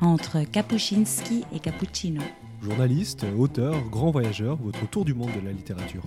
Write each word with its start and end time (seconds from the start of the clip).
entre 0.00 0.42
Kapuscinski 0.44 1.44
et 1.54 1.58
Cappuccino. 1.58 2.22
Journaliste, 2.62 3.26
auteur, 3.38 3.74
grand 3.90 4.10
voyageur, 4.10 4.56
votre 4.56 4.88
tour 4.88 5.04
du 5.04 5.14
monde 5.14 5.30
de 5.40 5.44
la 5.44 5.52
littérature. 5.52 6.02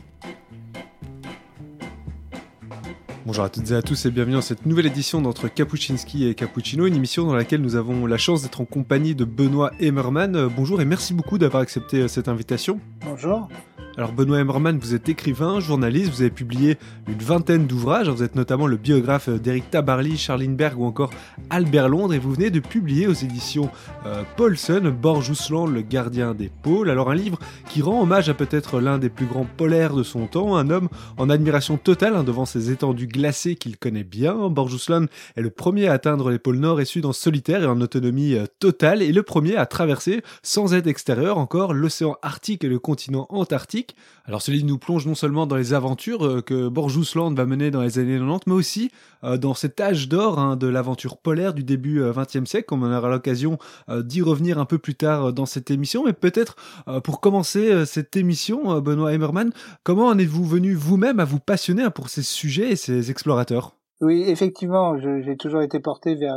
Bonjour 3.26 3.46
à 3.46 3.50
toutes 3.50 3.72
et 3.72 3.76
à 3.76 3.82
tous 3.82 4.06
et 4.06 4.12
bienvenue 4.12 4.36
dans 4.36 4.42
cette 4.42 4.66
nouvelle 4.66 4.88
édition 4.88 5.22
d'entre 5.22 5.48
Kapuscinski 5.48 6.28
et 6.28 6.36
Cappuccino, 6.36 6.86
une 6.86 6.96
émission 6.96 7.26
dans 7.26 7.36
laquelle 7.36 7.62
nous 7.62 7.76
avons 7.76 8.06
la 8.06 8.18
chance 8.18 8.44
d'être 8.44 8.60
en 8.60 8.66
compagnie 8.66 9.16
de 9.16 9.24
Benoît 9.24 9.72
Emmerman. 9.80 10.48
Bonjour 10.48 10.82
et 10.82 10.86
merci 10.86 11.14
beaucoup 11.14 11.38
d'avoir 11.38 11.64
accepté 11.64 12.08
cette 12.08 12.28
invitation. 12.28 12.80
Bonjour. 13.06 13.48
Alors 13.96 14.12
Benoît 14.12 14.40
Emmerman, 14.40 14.80
vous 14.80 14.96
êtes 14.96 15.08
écrivain, 15.08 15.60
journaliste, 15.60 16.12
vous 16.12 16.22
avez 16.22 16.32
publié 16.32 16.80
une 17.08 17.20
vingtaine 17.20 17.68
d'ouvrages, 17.68 18.10
vous 18.10 18.24
êtes 18.24 18.34
notamment 18.34 18.66
le 18.66 18.78
biographe 18.78 19.30
d'Eric 19.30 19.70
Tabarly, 19.70 20.18
Charline 20.18 20.56
Berg 20.56 20.80
ou 20.80 20.86
encore 20.86 21.12
Albert 21.52 21.90
Londres 21.90 22.16
et 22.16 22.18
vous 22.18 22.34
venez 22.34 22.50
de 22.50 22.60
publier 22.60 23.06
aux 23.06 23.14
éditions 23.14 23.70
euh, 24.08 24.24
Paulson 24.36 24.92
Borjouslan, 25.00 25.68
le 25.68 25.82
gardien 25.82 26.34
des 26.34 26.50
pôles. 26.50 26.90
Alors 26.90 27.12
un 27.12 27.16
livre 27.16 27.38
qui 27.70 27.84
rend 27.84 28.02
hommage 28.02 28.30
à 28.30 28.34
peut-être 28.34 28.80
l'un 28.80 28.98
des 28.98 29.10
plus 29.10 29.28
grands 29.28 29.46
polaires 29.46 29.94
de 29.94 30.02
son 30.02 30.26
temps, 30.26 30.58
un 30.58 30.72
homme 30.72 30.90
en 31.18 31.30
admiration 31.30 31.78
totale 31.78 32.16
hein, 32.16 32.24
devant 32.24 32.46
ces 32.46 32.72
étendues 32.72 33.08
glacées 33.08 33.56
qu'il 33.56 33.78
connaît 33.78 34.04
bien. 34.04 34.50
Borjouslan 34.50 35.06
est 35.36 35.42
le 35.42 35.52
premier 35.52 35.88
à 35.88 35.94
atteindre 35.94 36.32
les 36.32 36.40
pôles 36.40 36.58
nord 36.58 36.82
et 36.82 36.86
sud 36.86 37.06
en 37.06 37.14
solitaire 37.14 37.62
et 37.62 37.68
en 37.68 37.80
autonomie 37.80 38.34
euh, 38.34 38.46
totale 38.58 39.04
et 39.04 39.12
le 39.12 39.22
premier 39.22 39.56
à 39.56 39.68
traverser 39.68 40.24
sans 40.42 40.74
aide 40.74 40.88
extérieure 40.88 41.38
encore 41.38 41.76
l'océan 41.76 42.16
Arctique 42.24 42.64
et 42.64 42.70
le 42.70 42.80
continent 42.80 43.28
Antarctique 43.30 43.83
alors 44.26 44.42
ce 44.42 44.52
livre 44.52 44.66
nous 44.66 44.78
plonge 44.78 45.06
non 45.06 45.16
seulement 45.16 45.46
dans 45.46 45.58
les 45.58 45.74
aventures 45.74 46.26
euh, 46.26 46.42
que 46.42 46.70
Borjousland 46.70 47.36
va 47.36 47.46
mener 47.46 47.72
dans 47.72 47.82
les 47.82 48.00
années 48.00 48.18
90, 48.18 48.48
mais 48.48 48.54
aussi 48.54 48.90
euh, 49.24 49.38
dans 49.38 49.54
cet 49.54 49.82
âge 49.82 50.08
d'or 50.08 50.40
hein, 50.40 50.56
de 50.56 50.68
l'aventure 50.68 51.18
polaire 51.18 51.54
du 51.54 51.64
début 51.64 52.02
XXe 52.02 52.36
euh, 52.38 52.46
siècle, 52.46 52.74
on 52.74 52.82
aura 52.84 53.10
l'occasion 53.10 53.58
d'y 53.90 54.22
revenir 54.22 54.60
un 54.60 54.66
peu 54.66 54.78
plus 54.78 54.96
tard 54.96 55.34
dans 55.34 55.46
cette 55.46 55.72
émission. 55.72 56.06
Mais 56.06 56.14
peut-être 56.14 56.56
pour 57.04 57.20
commencer 57.20 57.86
cette 57.86 58.16
émission, 58.16 58.80
Benoît 58.80 59.14
Emmerman, 59.14 59.52
comment 59.84 60.08
en 60.08 60.18
êtes-vous 60.18 60.46
venu 60.46 60.74
vous-même 60.74 61.20
à 61.20 61.26
vous 61.26 61.40
passionner 61.40 61.84
hein, 61.84 61.92
pour 61.92 62.10
ces 62.10 62.24
sujets 62.24 62.72
et 62.72 62.76
ces 62.76 63.12
explorateurs? 63.12 63.76
Oui, 64.02 64.24
effectivement, 64.28 64.98
j'ai 64.98 65.38
toujours 65.38 65.62
été 65.62 65.80
porté 65.80 66.16
vers, 66.16 66.36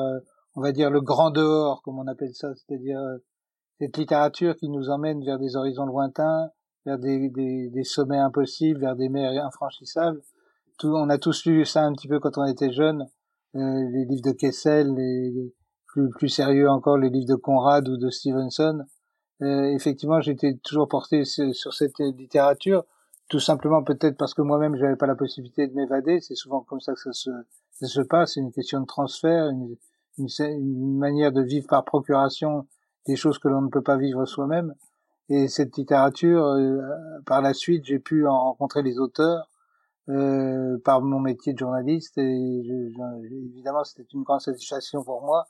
on 0.55 0.61
va 0.61 0.73
dire, 0.73 0.91
le 0.91 1.01
grand 1.01 1.31
dehors, 1.31 1.83
comme 1.83 1.99
on 1.99 2.07
appelle 2.07 2.35
ça, 2.35 2.49
c'est-à-dire 2.55 2.99
cette 3.79 3.97
littérature 3.97 4.57
qui 4.57 4.69
nous 4.69 4.89
emmène 4.89 5.25
vers 5.25 5.39
des 5.39 5.57
horizons 5.57 5.87
lointains, 5.87 6.51
vers 6.87 6.99
des, 6.99 7.29
des, 7.29 7.69
des, 7.69 7.85
sommets 7.85 8.19
impossibles, 8.19 8.81
vers 8.81 8.97
des 8.97 9.09
mers 9.09 9.45
infranchissables. 9.45 10.23
Tout, 10.79 10.89
on 10.89 11.11
a 11.11 11.19
tous 11.19 11.45
lu 11.45 11.65
ça 11.65 11.83
un 11.83 11.93
petit 11.93 12.09
peu 12.09 12.21
quand 12.21 12.39
on 12.39 12.45
était 12.45 12.73
jeune, 12.73 13.07
euh, 13.57 13.91
les 13.91 14.05
livres 14.05 14.23
de 14.23 14.33
Kessel, 14.33 14.95
les, 14.95 15.53
plus, 15.89 16.11
plus 16.11 16.29
sérieux 16.29 16.71
encore, 16.71 16.97
les 16.97 17.11
livres 17.11 17.29
de 17.29 17.35
Conrad 17.35 17.89
ou 17.89 17.97
de 17.97 18.09
Stevenson. 18.11 18.85
Euh, 19.43 19.65
effectivement, 19.75 20.21
j'étais 20.21 20.55
toujours 20.63 20.89
porté 20.89 21.25
sur, 21.25 21.75
cette 21.75 21.99
littérature, 21.99 22.85
tout 23.29 23.41
simplement 23.41 23.83
peut-être 23.83 24.17
parce 24.17 24.35
que 24.35 24.43
moi-même 24.43 24.77
j'avais 24.77 24.97
pas 24.97 25.07
la 25.07 25.17
possibilité 25.17 25.67
de 25.67 25.75
m'évader. 25.75 26.21
C'est 26.21 26.37
souvent 26.37 26.61
comme 26.61 26.81
ça 26.81 26.95
que 26.95 27.01
ça 27.01 27.13
se, 27.13 27.31
ça 27.73 27.87
se 27.87 28.01
passe. 28.01 28.35
C'est 28.35 28.41
une 28.41 28.53
question 28.53 28.81
de 28.81 28.87
transfert, 28.87 29.49
une, 29.49 29.77
une, 30.19 30.29
une 30.39 30.99
manière 30.99 31.33
de 31.33 31.43
vivre 31.43 31.67
par 31.67 31.85
procuration 31.85 32.67
des 33.07 33.17
choses 33.17 33.39
que 33.39 33.49
l'on 33.49 33.63
ne 33.63 33.69
peut 33.69 33.83
pas 33.83 33.97
vivre 33.97 34.25
soi-même. 34.27 34.75
Et 35.29 35.49
cette 35.49 35.77
littérature, 35.77 36.45
euh, 36.45 36.81
par 37.27 37.43
la 37.43 37.53
suite, 37.53 37.85
j'ai 37.85 37.99
pu 37.99 38.27
en 38.27 38.39
rencontrer 38.39 38.83
les 38.83 38.99
auteurs 38.99 39.49
euh, 40.09 40.79
par 40.85 41.03
mon 41.03 41.19
métier 41.19 41.53
de 41.53 41.59
journaliste. 41.59 42.17
Et 42.19 42.63
je, 42.65 43.45
évidemment, 43.49 43.83
c'était 43.85 44.07
une 44.15 44.23
grande 44.23 44.41
satisfaction 44.41 45.03
pour 45.03 45.23
moi. 45.23 45.47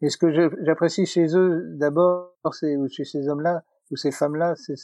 Et 0.00 0.10
ce 0.10 0.16
que 0.16 0.30
j'apprécie 0.64 1.06
chez 1.06 1.36
eux, 1.36 1.64
d'abord, 1.76 2.32
c'est 2.52 2.76
chez 2.88 3.04
ces 3.04 3.28
hommes-là 3.28 3.64
ou 3.90 3.96
ces 3.96 4.12
femmes-là, 4.12 4.54
c'est 4.56 4.74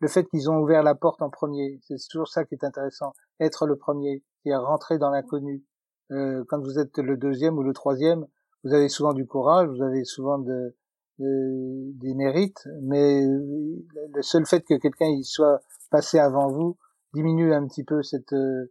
le 0.00 0.08
fait 0.08 0.24
qu'ils 0.24 0.50
ont 0.50 0.58
ouvert 0.58 0.82
la 0.82 0.94
porte 0.94 1.20
en 1.20 1.30
premier. 1.30 1.80
C'est 1.82 1.96
toujours 2.10 2.28
ça 2.28 2.44
qui 2.44 2.54
est 2.54 2.64
intéressant, 2.64 3.12
être 3.40 3.66
le 3.66 3.76
premier, 3.76 4.22
qui 4.42 4.52
à 4.52 4.60
rentrer 4.60 4.98
dans 4.98 5.10
l'inconnu. 5.10 5.64
Euh, 6.10 6.44
quand 6.48 6.60
vous 6.60 6.78
êtes 6.78 6.98
le 6.98 7.16
deuxième 7.16 7.58
ou 7.58 7.62
le 7.62 7.72
troisième, 7.72 8.26
vous 8.64 8.74
avez 8.74 8.88
souvent 8.88 9.12
du 9.12 9.26
courage, 9.26 9.68
vous 9.68 9.82
avez 9.82 10.04
souvent 10.04 10.38
de, 10.38 10.76
des 11.22 12.14
mérites, 12.14 12.66
mais 12.82 13.22
le 13.22 14.22
seul 14.22 14.46
fait 14.46 14.62
que 14.62 14.74
quelqu'un 14.74 15.06
y 15.06 15.24
soit 15.24 15.60
passé 15.90 16.18
avant 16.18 16.48
vous 16.48 16.76
diminue 17.14 17.52
un 17.52 17.66
petit 17.66 17.84
peu 17.84 18.02
cette, 18.02 18.32
euh, 18.32 18.70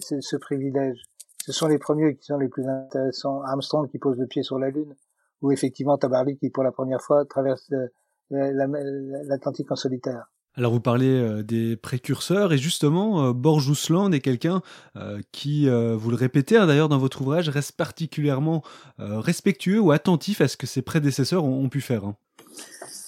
ce, 0.00 0.36
privilège. 0.36 1.02
Ce 1.44 1.52
sont 1.52 1.68
les 1.68 1.78
premiers 1.78 2.16
qui 2.16 2.24
sont 2.24 2.38
les 2.38 2.48
plus 2.48 2.66
intéressants. 2.66 3.42
Armstrong 3.42 3.88
qui 3.88 3.98
pose 3.98 4.18
le 4.18 4.26
pied 4.26 4.42
sur 4.42 4.58
la 4.58 4.70
Lune, 4.70 4.94
ou 5.42 5.52
effectivement 5.52 5.96
Tabarly 5.96 6.36
qui 6.36 6.50
pour 6.50 6.64
la 6.64 6.72
première 6.72 7.00
fois 7.00 7.24
traverse 7.24 7.70
euh, 7.72 7.88
l'Atlantique 8.30 9.70
en 9.70 9.76
solitaire. 9.76 10.30
Alors 10.58 10.72
vous 10.72 10.80
parlez 10.80 11.06
euh, 11.06 11.42
des 11.44 11.76
précurseurs 11.76 12.52
et 12.52 12.58
justement 12.58 13.26
euh, 13.26 14.10
est 14.12 14.20
quelqu'un 14.20 14.60
euh, 14.96 15.20
qui, 15.30 15.68
euh, 15.68 15.96
vous 15.96 16.10
le 16.10 16.16
répétez 16.16 16.56
hein, 16.56 16.66
d'ailleurs 16.66 16.88
dans 16.88 16.98
votre 16.98 17.20
ouvrage, 17.20 17.48
reste 17.48 17.72
particulièrement 17.72 18.62
respectueux 18.98 19.78
ou 19.78 19.92
attentif 19.92 20.40
à 20.40 20.48
ce 20.48 20.56
que 20.56 20.66
ses 20.66 20.82
prédécesseurs 20.82 21.44
ont, 21.44 21.68
pu 21.68 21.80
faire. 21.80 22.04
Hein. 22.04 22.16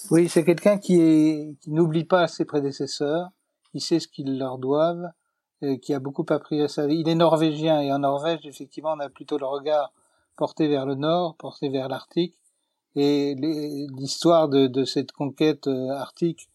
Oui, 0.09 0.29
c'est 0.29 0.45
quelqu'un 0.45 0.77
qui, 0.77 1.57
n'oublie 1.67 2.05
pas 2.05 2.27
ses 2.27 2.45
prédécesseurs, 2.45 3.29
qui 3.71 3.81
sait 3.81 3.99
ce 3.99 4.07
qu'ils 4.07 4.37
leur 4.37 4.57
doivent, 4.57 5.09
qui 5.81 5.93
a 5.93 5.99
beaucoup 5.99 6.25
appris 6.29 6.61
à 6.61 6.67
sa 6.67 6.87
vie. 6.87 6.99
Il 6.99 7.09
est 7.09 7.15
norvégien 7.15 7.81
et 7.81 7.91
en 7.91 7.99
Norvège, 7.99 8.45
effectivement, 8.45 8.93
on 8.93 8.99
a 8.99 9.09
plutôt 9.09 9.37
le 9.37 9.45
regard 9.45 9.91
porté 10.37 10.67
vers 10.67 10.85
le 10.85 10.95
nord, 10.95 11.35
porté 11.35 11.69
vers 11.69 11.89
l'Arctique. 11.89 12.35
Et 12.95 13.35
l'histoire 13.35 14.49
de, 14.49 14.83
cette 14.85 15.11
conquête 15.11 15.67
arctique 15.67 16.50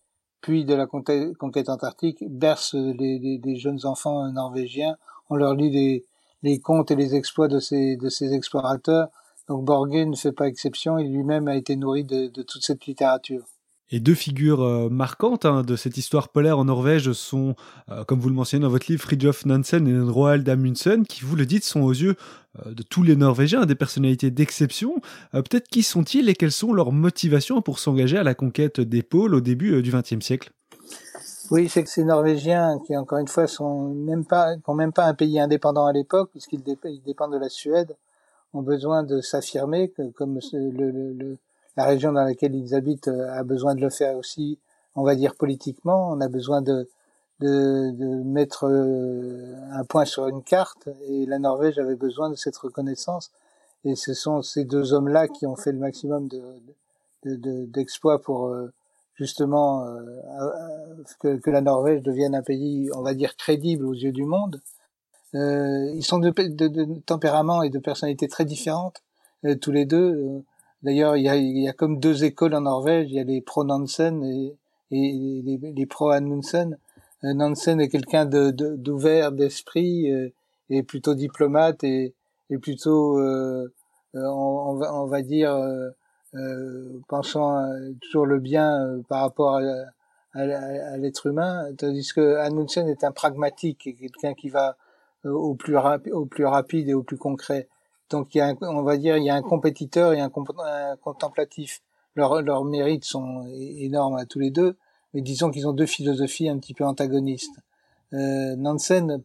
de 0.48 0.74
la 0.74 0.86
conquête 0.86 1.68
antarctique, 1.68 2.24
berce 2.28 2.74
les, 2.74 3.56
jeunes 3.56 3.84
enfants 3.84 4.30
norvégiens. 4.30 4.96
On 5.28 5.36
leur 5.36 5.54
lit 5.54 6.04
les, 6.42 6.58
contes 6.60 6.90
et 6.90 6.96
les 6.96 7.14
exploits 7.14 7.48
de 7.48 7.58
ces, 7.58 8.32
explorateurs. 8.32 9.08
Donc 9.48 9.64
Borgé 9.64 10.06
ne 10.06 10.16
fait 10.16 10.32
pas 10.32 10.48
exception, 10.48 10.98
il 10.98 11.12
lui-même 11.12 11.48
a 11.48 11.56
été 11.56 11.76
nourri 11.76 12.04
de 12.04 12.42
toute 12.42 12.64
cette 12.64 12.86
littérature. 12.86 13.44
Et 13.90 14.00
deux 14.00 14.14
figures 14.14 14.62
euh, 14.62 14.88
marquantes 14.88 15.44
hein, 15.44 15.62
de 15.62 15.76
cette 15.76 15.96
histoire 15.96 16.30
polaire 16.30 16.58
en 16.58 16.64
Norvège 16.64 17.12
sont, 17.12 17.54
euh, 17.88 18.04
comme 18.04 18.18
vous 18.18 18.28
le 18.28 18.34
mentionnez 18.34 18.62
dans 18.62 18.68
votre 18.68 18.90
livre, 18.90 19.02
Fridtjof 19.02 19.46
Nansen 19.46 19.86
et 19.86 20.10
Roald 20.10 20.48
Amundsen, 20.48 21.06
qui, 21.06 21.22
vous 21.22 21.36
le 21.36 21.46
dites, 21.46 21.64
sont 21.64 21.82
aux 21.82 21.92
yeux 21.92 22.16
euh, 22.66 22.74
de 22.74 22.82
tous 22.82 23.04
les 23.04 23.14
Norvégiens 23.14 23.64
des 23.64 23.76
personnalités 23.76 24.32
d'exception. 24.32 24.96
Peut-être 25.32 25.68
qui 25.68 25.84
sont-ils 25.84 26.28
et 26.28 26.34
quelles 26.34 26.50
sont 26.52 26.72
leurs 26.72 26.90
motivations 26.90 27.62
pour 27.62 27.78
s'engager 27.78 28.18
à 28.18 28.24
la 28.24 28.34
conquête 28.34 28.80
des 28.80 29.04
pôles 29.04 29.34
au 29.34 29.40
début 29.40 29.80
du 29.82 29.92
XXe 29.92 30.24
siècle? 30.24 30.50
Oui, 31.52 31.68
c'est 31.68 31.84
que 31.84 31.90
ces 31.90 32.02
Norvégiens, 32.02 32.80
qui 32.84 32.96
encore 32.96 33.18
une 33.18 33.28
fois 33.28 33.46
sont 33.46 33.94
même 33.94 34.24
pas, 34.24 34.56
n'ont 34.66 34.74
même 34.74 34.92
pas 34.92 35.04
un 35.04 35.14
pays 35.14 35.38
indépendant 35.38 35.86
à 35.86 35.92
l'époque, 35.92 36.30
puisqu'ils 36.32 36.62
dépendent 37.04 37.34
de 37.34 37.38
la 37.38 37.48
Suède, 37.48 37.94
ont 38.52 38.62
besoin 38.62 39.04
de 39.04 39.20
s'affirmer, 39.20 39.92
comme 40.16 40.40
le, 40.52 40.90
le 41.12 41.38
la 41.76 41.84
région 41.84 42.12
dans 42.12 42.24
laquelle 42.24 42.54
ils 42.54 42.74
habitent 42.74 43.08
euh, 43.08 43.32
a 43.32 43.42
besoin 43.42 43.74
de 43.74 43.80
le 43.80 43.90
faire 43.90 44.16
aussi, 44.16 44.58
on 44.94 45.02
va 45.02 45.14
dire 45.14 45.34
politiquement. 45.34 46.10
On 46.10 46.20
a 46.20 46.28
besoin 46.28 46.62
de, 46.62 46.88
de, 47.40 48.22
mettre 48.24 48.64
euh, 48.64 49.54
un 49.72 49.84
point 49.84 50.04
sur 50.04 50.26
une 50.26 50.42
carte 50.42 50.88
et 51.08 51.26
la 51.26 51.38
Norvège 51.38 51.78
avait 51.78 51.96
besoin 51.96 52.30
de 52.30 52.34
cette 52.34 52.56
reconnaissance. 52.56 53.30
Et 53.84 53.94
ce 53.94 54.14
sont 54.14 54.42
ces 54.42 54.64
deux 54.64 54.94
hommes-là 54.94 55.28
qui 55.28 55.46
ont 55.46 55.56
fait 55.56 55.72
le 55.72 55.78
maximum 55.78 56.28
d'exploits 57.24 58.16
de, 58.16 58.22
pour 58.22 58.46
euh, 58.46 58.72
justement 59.14 59.86
que, 61.20 61.36
que, 61.36 61.50
la 61.50 61.60
Norvège 61.60 62.02
devienne 62.02 62.34
un 62.34 62.42
pays, 62.42 62.90
on 62.94 63.02
va 63.02 63.14
dire, 63.14 63.36
crédible 63.36 63.86
aux 63.86 63.94
yeux 63.94 64.12
du 64.12 64.24
monde. 64.24 64.60
Ils 65.32 66.02
sont 66.02 66.18
de, 66.18 66.30
de, 66.30 66.68
de, 66.68 67.00
tempérament 67.00 67.62
et 67.62 67.70
de 67.70 67.78
personnalité 67.78 68.28
très 68.28 68.44
différentes, 68.44 69.02
tous 69.60 69.70
les 69.70 69.84
deux. 69.84 70.42
D'ailleurs, 70.86 71.16
il 71.16 71.24
y 71.24 71.68
a, 71.68 71.72
comme 71.72 71.98
deux 71.98 72.22
écoles 72.22 72.54
en 72.54 72.60
Norvège. 72.60 73.08
Il 73.10 73.16
y 73.16 73.18
a 73.18 73.24
les 73.24 73.40
pro 73.40 73.64
Nansen 73.64 74.22
et, 74.22 74.56
les, 74.92 75.86
pro 75.86 76.10
Amundsen. 76.10 76.78
Euh, 77.24 77.34
Nansen 77.34 77.80
est 77.80 77.88
quelqu'un 77.88 78.24
d'ouvert 78.24 79.32
d'esprit 79.32 80.12
euh, 80.12 80.28
et 80.70 80.84
plutôt 80.84 81.16
diplomate 81.16 81.82
et, 81.82 82.14
plutôt, 82.62 83.18
euh, 83.18 83.68
on, 84.14 85.06
va, 85.06 85.22
dire, 85.22 85.58
pensant 87.08 87.68
toujours 88.00 88.24
le 88.24 88.38
bien 88.38 89.02
par 89.08 89.22
rapport 89.22 89.56
à, 90.34 90.96
l'être 90.98 91.26
humain, 91.26 91.64
tandis 91.76 92.12
que 92.14 92.36
Amundsen 92.36 92.88
est 92.88 93.02
un 93.02 93.10
pragmatique, 93.10 93.96
quelqu'un 93.98 94.34
qui 94.34 94.50
va 94.50 94.76
au 95.24 95.56
plus 95.56 95.76
rapide 95.76 96.88
et 96.88 96.94
au 96.94 97.02
plus 97.02 97.18
concret. 97.18 97.66
Donc 98.10 98.34
il 98.34 98.38
y 98.38 98.40
a 98.40 98.48
un, 98.48 98.56
on 98.62 98.82
va 98.82 98.96
dire 98.96 99.16
il 99.16 99.24
y 99.24 99.30
a 99.30 99.34
un 99.34 99.42
compétiteur 99.42 100.12
et 100.12 100.20
un, 100.20 100.30
contemplatif. 100.30 101.82
Leurs 102.14 102.64
mérites 102.64 103.04
sont 103.04 103.46
énormes 103.48 104.16
à 104.16 104.24
tous 104.24 104.38
les 104.38 104.50
deux, 104.50 104.76
mais 105.12 105.20
disons 105.20 105.50
qu'ils 105.50 105.68
ont 105.68 105.72
deux 105.72 105.86
philosophies 105.86 106.48
un 106.48 106.58
petit 106.58 106.72
peu 106.72 106.84
antagonistes. 106.84 107.58
Euh, 108.14 108.56
Nansen, 108.56 109.22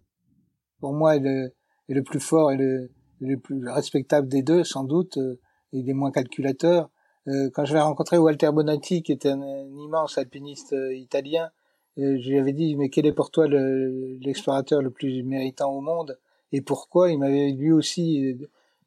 pour 0.79 0.93
moi, 0.93 1.15
est 1.15 1.19
le, 1.19 1.53
est 1.87 1.93
le 1.93 2.03
plus 2.03 2.19
fort 2.19 2.51
et 2.51 2.57
le, 2.57 2.89
le 3.21 3.37
plus 3.37 3.69
respectable 3.69 4.27
des 4.27 4.41
deux, 4.41 4.63
sans 4.63 4.83
doute. 4.83 5.17
Euh, 5.17 5.39
il 5.73 5.89
est 5.89 5.93
moins 5.93 6.11
calculateur. 6.11 6.89
Euh, 7.27 7.49
quand 7.53 7.65
je 7.65 7.73
vais 7.73 7.81
rencontrer 7.81 8.17
Walter 8.17 8.51
Bonatti, 8.51 9.03
qui 9.03 9.11
était 9.11 9.29
un, 9.29 9.41
immense 9.77 10.17
alpiniste 10.17 10.73
euh, 10.73 10.93
italien, 10.93 11.51
euh, 11.97 12.17
je 12.19 12.29
lui 12.29 12.39
avais 12.39 12.53
dit 12.53 12.75
mais 12.75 12.89
quel 12.89 13.05
est 13.05 13.13
pour 13.13 13.31
toi 13.31 13.47
l'explorateur 13.47 14.81
le, 14.81 14.89
plus 14.89 15.23
méritant 15.23 15.71
au 15.71 15.81
monde? 15.81 16.17
Et 16.51 16.61
pourquoi? 16.61 17.11
Il 17.11 17.19
m'avait 17.19 17.51
lui 17.51 17.71
aussi 17.71 18.37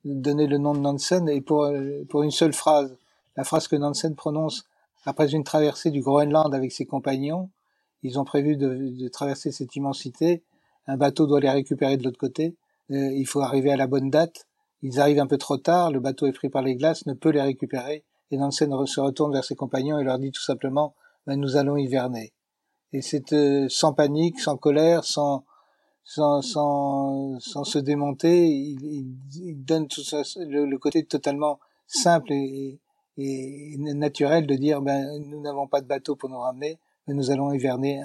donné 0.04 0.46
le 0.46 0.58
nom 0.58 0.74
de 0.74 0.80
Nansen 0.80 1.28
et 1.28 1.40
pour 1.40 1.70
pour 2.08 2.22
une 2.22 2.30
seule 2.30 2.52
phrase, 2.52 2.96
la 3.36 3.44
phrase 3.44 3.68
que 3.68 3.76
Nansen 3.76 4.14
prononce 4.14 4.64
après 5.06 5.32
une 5.32 5.44
traversée 5.44 5.90
du 5.90 6.00
Groenland 6.00 6.54
avec 6.54 6.72
ses 6.72 6.86
compagnons. 6.86 7.50
Ils 8.02 8.18
ont 8.18 8.24
prévu 8.24 8.56
de, 8.56 8.90
de 8.90 9.08
traverser 9.08 9.50
cette 9.52 9.76
immensité. 9.76 10.42
Un 10.86 10.96
bateau 10.96 11.26
doit 11.26 11.40
les 11.40 11.50
récupérer 11.50 11.96
de 11.96 12.04
l'autre 12.04 12.18
côté. 12.18 12.54
il 12.90 13.26
faut 13.26 13.40
arriver 13.40 13.70
à 13.72 13.76
la 13.76 13.86
bonne 13.86 14.10
date. 14.10 14.46
Ils 14.82 15.00
arrivent 15.00 15.20
un 15.20 15.26
peu 15.26 15.38
trop 15.38 15.56
tard. 15.56 15.90
Le 15.90 16.00
bateau 16.00 16.26
est 16.26 16.32
pris 16.32 16.50
par 16.50 16.62
les 16.62 16.76
glaces, 16.76 17.06
ne 17.06 17.14
peut 17.14 17.30
les 17.30 17.40
récupérer 17.40 18.04
et 18.30 18.36
Nansen 18.36 18.70
se 18.86 19.00
retourne 19.00 19.32
vers 19.32 19.44
ses 19.44 19.54
compagnons 19.54 19.98
et 19.98 20.04
leur 20.04 20.18
dit 20.18 20.32
tout 20.32 20.42
simplement 20.42 20.94
ben, 21.26 21.38
nous 21.38 21.56
allons 21.56 21.76
hiverner. 21.76 22.32
Et 22.92 23.00
c'est 23.02 23.32
euh, 23.32 23.66
sans 23.68 23.92
panique, 23.92 24.40
sans 24.40 24.56
colère, 24.56 25.04
sans 25.04 25.44
sans, 26.04 26.42
sans, 26.42 27.38
sans 27.40 27.64
se 27.64 27.78
démonter, 27.78 28.46
il, 28.46 29.16
il, 29.34 29.64
donne 29.64 29.88
tout 29.88 30.02
ça, 30.02 30.22
le, 30.36 30.76
côté 30.76 31.04
totalement 31.04 31.58
simple 31.86 32.32
et, 32.32 32.78
et, 33.16 33.76
naturel 33.78 34.46
de 34.46 34.54
dire 34.54 34.82
ben 34.82 35.18
nous 35.30 35.40
n'avons 35.40 35.66
pas 35.66 35.80
de 35.80 35.86
bateau 35.86 36.14
pour 36.14 36.28
nous 36.28 36.38
ramener, 36.38 36.78
mais 37.06 37.14
nous 37.14 37.30
allons 37.30 37.52
hiverner 37.52 38.02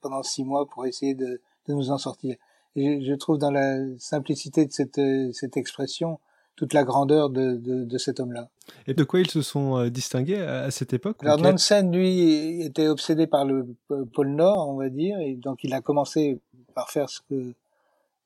pendant 0.00 0.22
six 0.22 0.44
mois 0.44 0.66
pour 0.66 0.86
essayer 0.86 1.14
de, 1.14 1.40
de 1.68 1.74
nous 1.74 1.90
en 1.90 1.98
sortir. 1.98 2.36
Et 2.76 3.00
je, 3.00 3.10
je 3.10 3.14
trouve 3.14 3.38
dans 3.38 3.50
la 3.50 3.78
simplicité 3.98 4.66
de 4.66 4.72
cette, 4.72 5.00
cette 5.32 5.56
expression 5.56 6.20
toute 6.60 6.74
la 6.74 6.84
grandeur 6.84 7.30
de, 7.30 7.56
de, 7.56 7.84
de 7.84 7.98
cet 7.98 8.20
homme-là. 8.20 8.50
Et 8.86 8.92
de 8.92 9.02
quoi 9.02 9.20
ils 9.20 9.30
se 9.30 9.40
sont 9.40 9.78
euh, 9.78 9.88
distingués 9.88 10.40
à, 10.40 10.70
cette 10.70 10.92
époque? 10.92 11.16
Alors 11.22 11.38
Nansen, 11.38 11.90
lui, 11.90 12.60
était 12.62 12.86
obsédé 12.86 13.26
par 13.26 13.46
le 13.46 13.66
pôle 14.12 14.28
Nord, 14.28 14.68
on 14.68 14.76
va 14.76 14.90
dire, 14.90 15.18
et 15.20 15.36
donc 15.36 15.64
il 15.64 15.72
a 15.72 15.80
commencé 15.80 16.38
par 16.70 16.90
faire 16.90 17.08
ce 17.08 17.20
que 17.28 17.54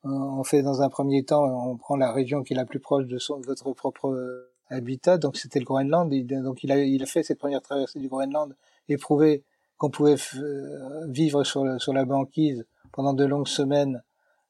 on 0.03 0.43
fait 0.43 0.61
dans 0.61 0.83
un 0.83 0.89
premier 0.89 1.23
temps. 1.23 1.45
On 1.67 1.77
prend 1.77 1.95
la 1.95 2.11
région 2.11 2.43
qui 2.43 2.53
est 2.53 2.55
la 2.55 2.65
plus 2.65 2.79
proche 2.79 3.07
de 3.07 3.17
son, 3.17 3.41
votre 3.41 3.73
propre 3.73 4.47
habitat, 4.69 5.17
donc 5.17 5.37
c'était 5.37 5.59
le 5.59 5.65
Groenland. 5.65 6.11
donc 6.43 6.63
il 6.63 6.71
a, 6.71 6.77
il 6.77 7.01
a 7.01 7.05
fait 7.05 7.23
cette 7.23 7.39
première 7.39 7.61
traversée 7.61 7.99
du 7.99 8.07
Groenland 8.07 8.55
et 8.89 8.97
prouvé 8.97 9.43
qu'on 9.77 9.89
pouvait 9.89 10.15
euh, 10.35 11.05
vivre 11.07 11.43
sur, 11.43 11.81
sur 11.81 11.93
la 11.93 12.05
banquise 12.05 12.65
pendant 12.91 13.13
de 13.13 13.25
longues 13.25 13.47
semaines 13.47 14.01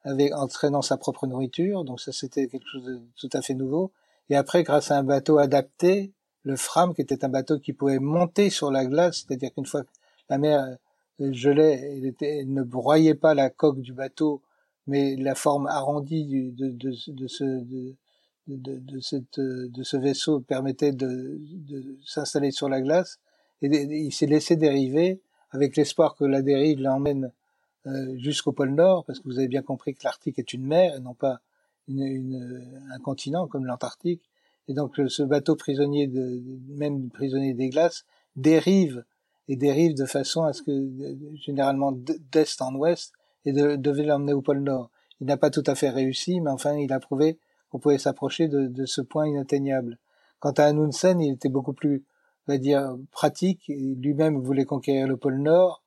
avec, 0.03 0.33
entraînant 0.36 0.81
sa 0.81 0.98
propre 0.98 1.25
nourriture. 1.27 1.83
Donc 1.83 2.00
ça, 2.00 2.12
c'était 2.12 2.48
quelque 2.48 2.68
chose 2.71 2.83
de 2.83 3.01
tout 3.18 3.30
à 3.33 3.41
fait 3.41 3.56
nouveau. 3.56 3.91
Et 4.30 4.36
après, 4.36 4.63
grâce 4.63 4.91
à 4.91 4.98
un 4.98 5.03
bateau 5.03 5.38
adapté, 5.39 6.13
le 6.44 6.56
Fram, 6.56 6.94
qui 6.94 7.01
était 7.01 7.25
un 7.25 7.30
bateau 7.30 7.59
qui 7.59 7.74
pouvait 7.74 8.00
monter 8.00 8.50
sur 8.50 8.71
la 8.71 8.86
glace, 8.86 9.25
c'est-à-dire 9.25 9.51
qu'une 9.53 9.65
fois 9.65 9.83
que 9.83 9.89
la 10.30 10.38
mer 10.38 10.62
euh, 10.62 10.75
gelait, 11.19 11.95
il, 11.97 12.06
était, 12.06 12.44
ne 12.45 12.63
broyait 12.63 13.15
pas 13.15 13.33
la 13.33 13.50
coque 13.50 13.81
du 13.81 13.94
bateau, 13.94 14.41
mais 14.88 15.15
la 15.15 15.35
forme 15.35 15.67
arrondie 15.67 16.51
de, 16.51 16.69
de, 16.69 16.91
ce, 16.91 17.12
de, 17.12 17.95
de, 18.47 19.83
ce 19.83 19.97
vaisseau 19.97 20.39
permettait 20.41 20.91
de, 20.91 21.39
de 21.39 21.97
s'installer 22.06 22.51
sur 22.51 22.69
la 22.69 22.81
glace. 22.81 23.19
Et 23.62 23.67
il 23.67 24.12
s'est 24.12 24.27
laissé 24.27 24.56
dériver 24.56 25.21
avec 25.51 25.75
l'espoir 25.75 26.15
que 26.15 26.25
la 26.25 26.41
dérive 26.41 26.81
l'emmène 26.81 27.31
euh, 27.88 28.17
jusqu'au 28.17 28.51
pôle 28.51 28.71
Nord, 28.71 29.06
parce 29.06 29.19
que 29.19 29.25
vous 29.25 29.39
avez 29.39 29.47
bien 29.47 29.62
compris 29.62 29.94
que 29.94 30.03
l'Arctique 30.03 30.39
est 30.39 30.53
une 30.53 30.65
mer 30.65 30.95
et 30.95 31.00
non 31.00 31.13
pas 31.13 31.39
une, 31.88 32.03
une, 32.03 32.81
un 32.91 33.00
continent 33.00 33.47
comme 33.47 33.65
l'Antarctique. 33.65 34.21
Et 34.67 34.73
donc 34.73 35.00
ce 35.07 35.23
bateau 35.23 35.56
prisonnier, 35.56 36.07
de, 36.07 36.41
même 36.69 37.09
prisonnier 37.09 37.53
des 37.53 37.69
glaces, 37.69 38.06
dérive 38.35 39.03
et 39.47 39.56
dérive 39.56 39.95
de 39.95 40.06
façon 40.06 40.44
à 40.44 40.53
ce 40.53 40.62
que 40.62 40.71
généralement 41.36 41.92
d'est 41.94 42.62
en 42.62 42.74
ouest 42.75 43.13
et 43.45 43.53
de, 43.53 43.75
devait 43.75 44.03
l'emmener 44.03 44.33
au 44.33 44.42
pôle 44.42 44.59
Nord. 44.59 44.89
Il 45.21 45.27
n'a 45.27 45.38
pas 45.38 45.50
tout 45.50 45.63
à 45.65 45.75
fait 45.75 45.89
réussi, 45.89 46.42
mais 46.42 46.50
enfin 46.50 46.75
il 46.75 46.92
a 46.92 47.00
prouvé 47.00 47.38
qu'on 47.69 47.80
pouvait 47.80 47.97
s'approcher 47.97 48.47
de, 48.47 48.68
de, 48.68 48.86
ce 48.86 49.01
point 49.01 49.27
inatteignable. 49.27 50.00
Quant 50.39 50.51
à 50.51 50.65
Amundsen, 50.65 51.21
il 51.21 51.33
était 51.33 51.50
beaucoup 51.50 51.74
plus, 51.74 52.03
on 52.47 52.53
va 52.53 52.57
dire, 52.57 52.95
pratique. 53.12 53.68
Lui-même 53.68 54.39
voulait 54.39 54.65
conquérir 54.65 55.07
le 55.07 55.18
pôle 55.18 55.42
Nord 55.42 55.83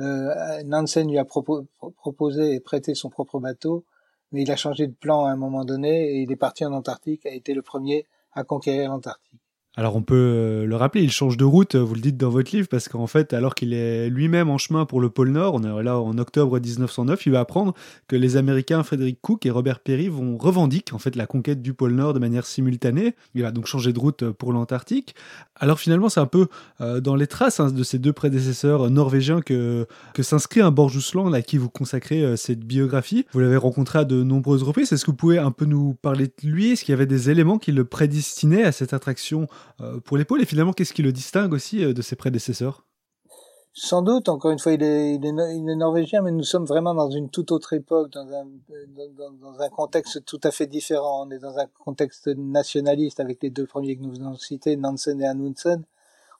euh, 0.00 0.62
Nansen 0.64 1.10
lui 1.10 1.18
a 1.18 1.24
proposé 1.24 2.54
et 2.54 2.60
prêté 2.60 2.94
son 2.94 3.10
propre 3.10 3.38
bateau, 3.38 3.84
mais 4.32 4.42
il 4.42 4.50
a 4.50 4.56
changé 4.56 4.86
de 4.86 4.94
plan 4.94 5.26
à 5.26 5.30
un 5.30 5.36
moment 5.36 5.64
donné 5.64 6.12
et 6.12 6.22
il 6.22 6.32
est 6.32 6.36
parti 6.36 6.64
en 6.64 6.72
Antarctique, 6.72 7.26
a 7.26 7.34
été 7.34 7.52
le 7.52 7.62
premier 7.62 8.06
à 8.32 8.44
conquérir 8.44 8.90
l'Antarctique. 8.90 9.40
Alors 9.76 9.94
on 9.94 10.02
peut 10.02 10.14
euh, 10.16 10.66
le 10.66 10.74
rappeler, 10.74 11.02
il 11.04 11.12
change 11.12 11.36
de 11.36 11.44
route, 11.44 11.76
vous 11.76 11.94
le 11.94 12.00
dites 12.00 12.16
dans 12.16 12.28
votre 12.28 12.54
livre, 12.54 12.66
parce 12.68 12.88
qu'en 12.88 13.06
fait, 13.06 13.32
alors 13.32 13.54
qu'il 13.54 13.72
est 13.72 14.10
lui-même 14.10 14.50
en 14.50 14.58
chemin 14.58 14.84
pour 14.84 15.00
le 15.00 15.10
pôle 15.10 15.30
Nord, 15.30 15.54
on 15.54 15.62
est 15.62 15.82
là 15.84 16.00
en 16.00 16.18
octobre 16.18 16.58
1909, 16.58 17.26
il 17.26 17.32
va 17.32 17.40
apprendre 17.40 17.74
que 18.08 18.16
les 18.16 18.36
Américains 18.36 18.82
Frédéric 18.82 19.20
Cook 19.20 19.46
et 19.46 19.50
Robert 19.50 19.78
Peary 19.78 20.08
vont 20.08 20.36
revendiquer 20.36 20.92
en 20.92 20.98
fait 20.98 21.14
la 21.14 21.26
conquête 21.26 21.62
du 21.62 21.72
pôle 21.72 21.92
Nord 21.92 22.14
de 22.14 22.18
manière 22.18 22.46
simultanée. 22.46 23.14
Il 23.36 23.42
va 23.42 23.52
donc 23.52 23.66
changer 23.66 23.92
de 23.92 24.00
route 24.00 24.30
pour 24.32 24.52
l'Antarctique. 24.52 25.14
Alors 25.54 25.78
finalement, 25.78 26.08
c'est 26.08 26.20
un 26.20 26.26
peu 26.26 26.48
euh, 26.80 27.00
dans 27.00 27.14
les 27.14 27.28
traces 27.28 27.60
hein, 27.60 27.70
de 27.70 27.82
ces 27.84 27.98
deux 27.98 28.12
prédécesseurs 28.12 28.90
norvégiens 28.90 29.40
que, 29.40 29.86
s'inscrit 30.20 30.60
un 30.60 30.70
Borjusland 30.70 31.32
à 31.32 31.42
qui 31.42 31.58
vous 31.58 31.70
consacrez 31.70 32.22
euh, 32.22 32.36
cette 32.36 32.60
biographie. 32.60 33.24
Vous 33.32 33.40
l'avez 33.40 33.56
rencontré 33.56 34.00
à 34.00 34.04
de 34.04 34.22
nombreuses 34.22 34.62
reprises. 34.62 34.92
Est-ce 34.92 35.04
que 35.04 35.10
vous 35.10 35.16
pouvez 35.16 35.38
un 35.38 35.50
peu 35.52 35.64
nous 35.64 35.94
parler 35.94 36.26
de 36.26 36.48
lui? 36.48 36.72
Est-ce 36.72 36.84
qu'il 36.84 36.92
y 36.92 36.94
avait 36.94 37.06
des 37.06 37.30
éléments 37.30 37.58
qui 37.58 37.72
le 37.72 37.84
prédestinaient 37.84 38.64
à 38.64 38.72
cette 38.72 38.92
attraction 38.92 39.42
euh, 39.42 39.46
pour 40.04 40.16
l'épaule 40.16 40.42
Et 40.42 40.46
finalement, 40.46 40.72
qu'est-ce 40.72 40.92
qui 40.92 41.02
le 41.02 41.12
distingue 41.12 41.52
aussi 41.52 41.84
euh, 41.84 41.92
de 41.92 42.02
ses 42.02 42.16
prédécesseurs? 42.16 42.84
Sans 43.72 44.02
doute, 44.02 44.28
encore 44.28 44.50
une 44.50 44.58
fois, 44.58 44.72
il 44.72 44.82
est, 44.82 45.18
norvégien, 45.76 46.22
mais 46.22 46.32
nous 46.32 46.42
sommes 46.42 46.64
vraiment 46.64 46.92
dans 46.92 47.08
une 47.08 47.30
toute 47.30 47.52
autre 47.52 47.72
époque, 47.72 48.10
dans 48.10 48.26
un, 48.32 49.68
contexte 49.68 50.24
tout 50.24 50.40
à 50.42 50.50
fait 50.50 50.66
différent. 50.66 51.24
On 51.26 51.30
est 51.30 51.38
dans 51.38 51.56
un 51.56 51.66
contexte 51.84 52.26
nationaliste 52.36 53.20
avec 53.20 53.40
les 53.42 53.50
deux 53.50 53.66
premiers 53.66 53.96
que 53.96 54.02
nous 54.02 54.12
venons 54.12 54.32
de 54.32 54.38
citer, 54.38 54.76
Nansen 54.76 55.20
et 55.20 55.26
Amundsen. 55.26 55.84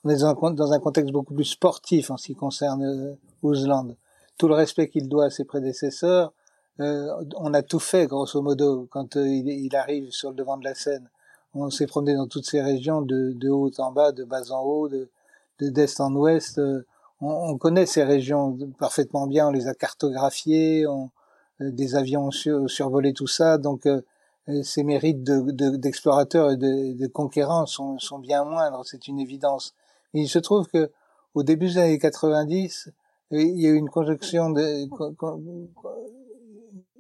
On 0.03 0.11
est 0.11 0.19
dans 0.19 0.27
un, 0.27 0.51
dans 0.51 0.73
un 0.73 0.81
contexte 0.81 1.13
beaucoup 1.13 1.35
plus 1.35 1.45
sportif 1.45 2.11
en 2.11 2.17
ce 2.17 2.27
qui 2.27 2.35
concerne 2.35 2.83
euh, 2.83 3.95
Tout 4.37 4.49
le 4.49 4.55
respect 4.55 4.89
qu'il 4.89 5.09
doit 5.09 5.27
à 5.27 5.31
ses 5.31 5.45
prédécesseurs, 5.45 6.33
euh, 6.81 7.07
on 7.37 7.55
a 7.55 7.63
tout 7.63 7.79
fait, 7.79 8.09
grosso 8.09 8.43
modo, 8.43 8.89
quand 8.91 9.15
il 9.15 9.77
arrive 9.77 10.11
sur 10.11 10.31
le 10.31 10.35
devant 10.35 10.57
de 10.57 10.65
la 10.65 10.75
scène 10.75 11.09
on 11.55 11.71
s'est 11.71 11.87
promené 11.87 12.15
dans 12.15 12.27
toutes 12.27 12.47
ces 12.47 12.61
régions 12.61 13.03
de, 13.03 13.33
de 13.33 13.49
haut 13.49 13.71
en 13.79 13.93
bas, 13.93 14.13
de 14.13 14.25
bas 14.25 14.51
en 14.51 14.63
haut, 14.63 14.89
de 14.89 15.09
d'est 15.69 16.01
en 16.01 16.15
ouest. 16.15 16.59
Euh, 16.59 16.87
on, 17.21 17.59
connaît 17.59 17.85
ces 17.85 18.03
régions 18.03 18.57
parfaitement 18.79 19.27
bien, 19.27 19.49
on 19.49 19.51
les 19.51 19.67
a 19.67 19.75
cartographiées, 19.75 20.87
on, 20.87 21.11
euh, 21.61 21.71
des 21.71 21.95
avions 21.95 22.29
ont 22.29 22.67
survolé 22.69 23.13
tout 23.13 23.27
ça, 23.27 23.59
donc 23.59 23.85
euh, 23.87 24.01
ces 24.63 24.83
mérites 24.85 25.23
d'explorateurs 25.23 26.57
de, 26.57 26.67
et 26.67 26.95
de, 26.95 27.07
conquérants 27.07 27.67
sont, 27.67 27.99
sont 27.99 28.19
bien 28.19 28.45
moindres, 28.45 28.87
c'est 28.87 29.07
une 29.07 29.21
évidence. 29.21 29.75
il 30.15 30.29
se 30.29 30.39
trouve 30.39 30.67
que 30.69 30.91
au 31.35 31.43
début 31.43 31.67
des 31.69 31.79
années 31.79 31.99
90, 31.99 32.91
il 33.33 33.61
y 33.61 33.67
a 33.67 33.71
eu 33.71 33.77
une 33.77 33.91
conjonction 33.91 34.51
de, 34.51 34.89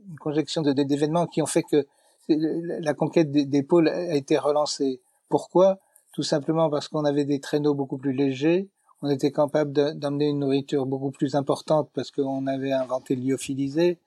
une 0.08 0.18
conjonction 0.20 0.62
d'événements 0.62 1.26
qui 1.26 1.42
ont 1.42 1.46
fait 1.46 1.64
que 1.64 1.86
la 2.28 2.94
conquête 2.94 3.30
des, 3.30 3.62
pôles 3.62 3.88
a 3.88 4.14
été 4.14 4.38
relancée. 4.38 5.00
Pourquoi? 5.28 5.78
Tout 6.12 6.22
simplement 6.22 6.70
parce 6.70 6.88
qu'on 6.88 7.04
avait 7.04 7.24
des 7.24 7.40
traîneaux 7.40 7.74
beaucoup 7.74 7.98
plus 7.98 8.12
légers, 8.12 8.68
on 9.02 9.08
était 9.08 9.32
capable 9.32 9.72
d'amener 9.72 10.28
une 10.28 10.40
nourriture 10.40 10.84
beaucoup 10.84 11.10
plus 11.10 11.34
importante 11.34 11.90
parce 11.94 12.10
qu'on 12.10 12.46
avait 12.46 12.72
inventé 12.72 13.16
lyophilisé, 13.16 13.98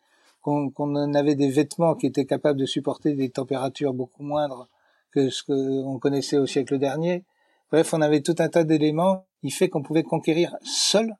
qu'on 0.41 1.15
avait 1.15 1.35
des 1.35 1.49
vêtements 1.49 1.95
qui 1.95 2.05
étaient 2.05 2.25
capables 2.25 2.59
de 2.59 2.65
supporter 2.65 3.13
des 3.13 3.29
températures 3.29 3.93
beaucoup 3.93 4.23
moindres 4.23 4.67
que 5.11 5.29
ce 5.29 5.43
qu'on 5.43 5.97
connaissait 5.99 6.37
au 6.37 6.45
siècle 6.45 6.77
dernier. 6.77 7.23
Bref, 7.71 7.93
on 7.93 8.01
avait 8.01 8.21
tout 8.21 8.35
un 8.39 8.49
tas 8.49 8.63
d'éléments 8.63 9.25
qui 9.41 9.49
fait 9.49 9.69
qu'on 9.69 9.81
pouvait 9.81 10.03
conquérir 10.03 10.55
seul 10.63 11.15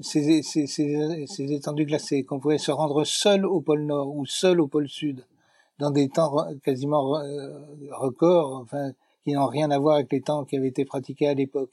ces, 0.00 0.42
ces, 0.42 0.66
ces, 0.66 1.26
ces 1.26 1.52
étendues 1.52 1.86
glacées, 1.86 2.24
qu'on 2.24 2.40
pouvait 2.40 2.58
se 2.58 2.72
rendre 2.72 3.04
seul 3.04 3.46
au 3.46 3.60
pôle 3.60 3.84
Nord 3.84 4.14
ou 4.14 4.26
seul 4.26 4.60
au 4.60 4.66
pôle 4.66 4.88
Sud 4.88 5.24
dans 5.78 5.90
des 5.90 6.08
temps 6.08 6.46
quasiment 6.62 7.18
euh, 7.18 7.58
records, 7.90 8.54
enfin, 8.54 8.92
qui 9.24 9.32
n'ont 9.32 9.46
rien 9.46 9.70
à 9.70 9.78
voir 9.78 9.96
avec 9.96 10.12
les 10.12 10.20
temps 10.20 10.44
qui 10.44 10.56
avaient 10.56 10.68
été 10.68 10.84
pratiqués 10.84 11.28
à 11.28 11.34
l'époque. 11.34 11.72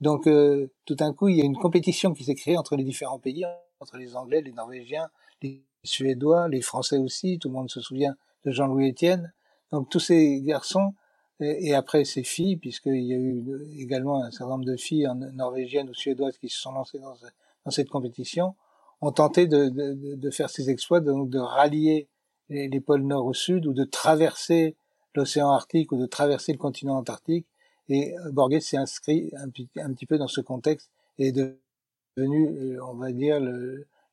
Donc, 0.00 0.26
euh, 0.26 0.70
tout 0.84 0.94
d'un 0.94 1.12
coup, 1.12 1.28
il 1.28 1.36
y 1.36 1.42
a 1.42 1.44
une 1.44 1.56
compétition 1.56 2.12
qui 2.12 2.24
s'est 2.24 2.34
créée 2.34 2.56
entre 2.56 2.76
les 2.76 2.84
différents 2.84 3.18
pays, 3.18 3.44
entre 3.80 3.96
les 3.96 4.16
Anglais, 4.16 4.42
les 4.42 4.52
Norvégiens, 4.52 5.08
les 5.42 5.64
Suédois, 5.82 6.48
les 6.48 6.60
Français 6.60 6.98
aussi. 6.98 7.38
Tout 7.38 7.48
le 7.48 7.54
monde 7.54 7.70
se 7.70 7.80
souvient 7.80 8.14
de 8.44 8.50
Jean-Louis 8.50 8.88
Étienne. 8.88 9.32
Donc, 9.72 9.88
tous 9.88 10.00
ces 10.00 10.40
garçons 10.42 10.92
et, 11.40 11.74
après 11.74 12.04
ces 12.04 12.22
filles, 12.22 12.56
puisqu'il 12.56 13.04
y 13.04 13.14
a 13.14 13.16
eu 13.16 13.44
également 13.78 14.22
un 14.22 14.30
certain 14.30 14.52
nombre 14.52 14.64
de 14.64 14.76
filles 14.76 15.08
norvégiennes 15.34 15.88
ou 15.88 15.94
suédoises 15.94 16.38
qui 16.38 16.48
se 16.48 16.60
sont 16.60 16.72
lancées 16.72 16.98
dans, 16.98 17.70
cette 17.70 17.88
compétition, 17.88 18.54
ont 19.00 19.12
tenté 19.12 19.46
de, 19.46 19.68
de, 19.68 20.30
faire 20.30 20.50
ces 20.50 20.70
exploits, 20.70 21.00
donc 21.00 21.28
de 21.28 21.38
rallier 21.38 22.08
les, 22.48 22.80
pôles 22.80 23.02
nord 23.02 23.26
au 23.26 23.34
sud 23.34 23.66
ou 23.66 23.72
de 23.72 23.84
traverser 23.84 24.76
l'océan 25.14 25.50
Arctique 25.50 25.92
ou 25.92 25.98
de 25.98 26.06
traverser 26.06 26.52
le 26.52 26.58
continent 26.58 26.96
Antarctique 26.96 27.46
Et 27.88 28.14
Borges 28.32 28.60
s'est 28.60 28.76
inscrit 28.76 29.30
un, 29.36 29.48
un, 29.82 29.92
petit 29.92 30.06
peu 30.06 30.18
dans 30.18 30.28
ce 30.28 30.40
contexte 30.40 30.90
et 31.18 31.28
est 31.28 31.32
devenu, 31.32 32.80
on 32.80 32.94
va 32.94 33.12
dire, 33.12 33.40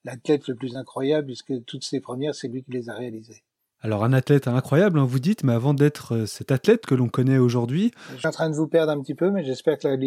l'athlète 0.03 0.47
le, 0.47 0.55
plus 0.55 0.75
incroyable 0.75 1.27
puisque 1.27 1.63
toutes 1.65 1.83
ses 1.83 1.99
premières, 1.99 2.35
c'est 2.35 2.47
lui 2.47 2.63
qui 2.63 2.71
les 2.71 2.89
a 2.89 2.93
réalisées. 2.93 3.43
Alors 3.81 4.03
un 4.03 4.13
athlète 4.13 4.47
incroyable, 4.47 4.97
hein, 4.99 5.05
vous 5.05 5.19
dites, 5.19 5.43
mais 5.43 5.53
avant 5.53 5.73
d'être 5.73 6.25
cet 6.25 6.51
athlète 6.51 6.85
que 6.85 6.95
l'on 6.95 7.07
connaît 7.07 7.37
aujourd'hui... 7.37 7.91
Je 8.13 8.17
suis 8.17 8.27
en 8.27 8.31
train 8.31 8.49
de 8.49 8.55
vous 8.55 8.67
perdre 8.67 8.91
un 8.91 9.01
petit 9.01 9.15
peu, 9.15 9.29
mais 9.29 9.43
j'espère 9.43 9.77
que 9.77 9.87
la 9.87 9.97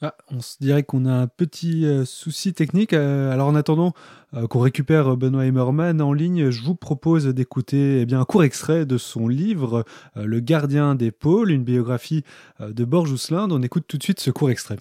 ah, 0.00 0.14
on 0.30 0.40
se 0.40 0.56
dirait 0.60 0.84
qu'on 0.84 1.06
a 1.06 1.12
un 1.12 1.26
petit 1.26 1.84
euh, 1.84 2.04
souci 2.04 2.52
technique. 2.52 2.92
Euh, 2.92 3.32
alors 3.32 3.48
en 3.48 3.56
attendant 3.56 3.94
euh, 4.34 4.46
qu'on 4.46 4.60
récupère 4.60 5.16
Benoît 5.16 5.44
Emmerman 5.44 6.00
en 6.00 6.12
ligne, 6.12 6.50
je 6.50 6.62
vous 6.62 6.76
propose 6.76 7.26
d'écouter 7.26 8.02
eh 8.02 8.06
bien 8.06 8.20
un 8.20 8.24
court 8.24 8.44
extrait 8.44 8.86
de 8.86 8.96
son 8.96 9.26
livre 9.26 9.84
Le 10.14 10.38
gardien 10.38 10.94
des 10.94 11.10
pôles, 11.10 11.50
une 11.50 11.64
biographie 11.64 12.22
de 12.60 12.84
Borges 12.84 13.10
Ouslinde. 13.10 13.50
On 13.50 13.62
écoute 13.62 13.84
tout 13.88 13.98
de 13.98 14.02
suite 14.02 14.20
ce 14.20 14.30
court 14.30 14.50
extrait. 14.50 14.76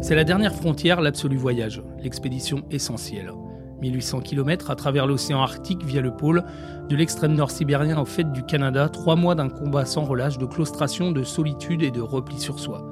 C'est 0.00 0.14
la 0.14 0.24
dernière 0.24 0.54
frontière, 0.54 1.00
l'absolu 1.00 1.36
voyage, 1.36 1.82
l'expédition 2.00 2.64
essentielle. 2.70 3.32
1800 3.80 4.20
km 4.20 4.70
à 4.70 4.76
travers 4.76 5.06
l'océan 5.06 5.40
Arctique 5.40 5.84
via 5.84 6.00
le 6.00 6.10
pôle, 6.10 6.44
de 6.88 6.96
l'extrême 6.96 7.34
nord 7.34 7.50
sibérien 7.50 8.00
au 8.00 8.04
fait 8.04 8.30
du 8.32 8.42
Canada, 8.42 8.88
trois 8.88 9.16
mois 9.16 9.34
d'un 9.34 9.48
combat 9.48 9.84
sans 9.84 10.04
relâche, 10.04 10.38
de 10.38 10.46
claustration, 10.46 11.12
de 11.12 11.22
solitude 11.22 11.82
et 11.82 11.90
de 11.90 12.00
repli 12.00 12.38
sur 12.38 12.58
soi. 12.58 12.82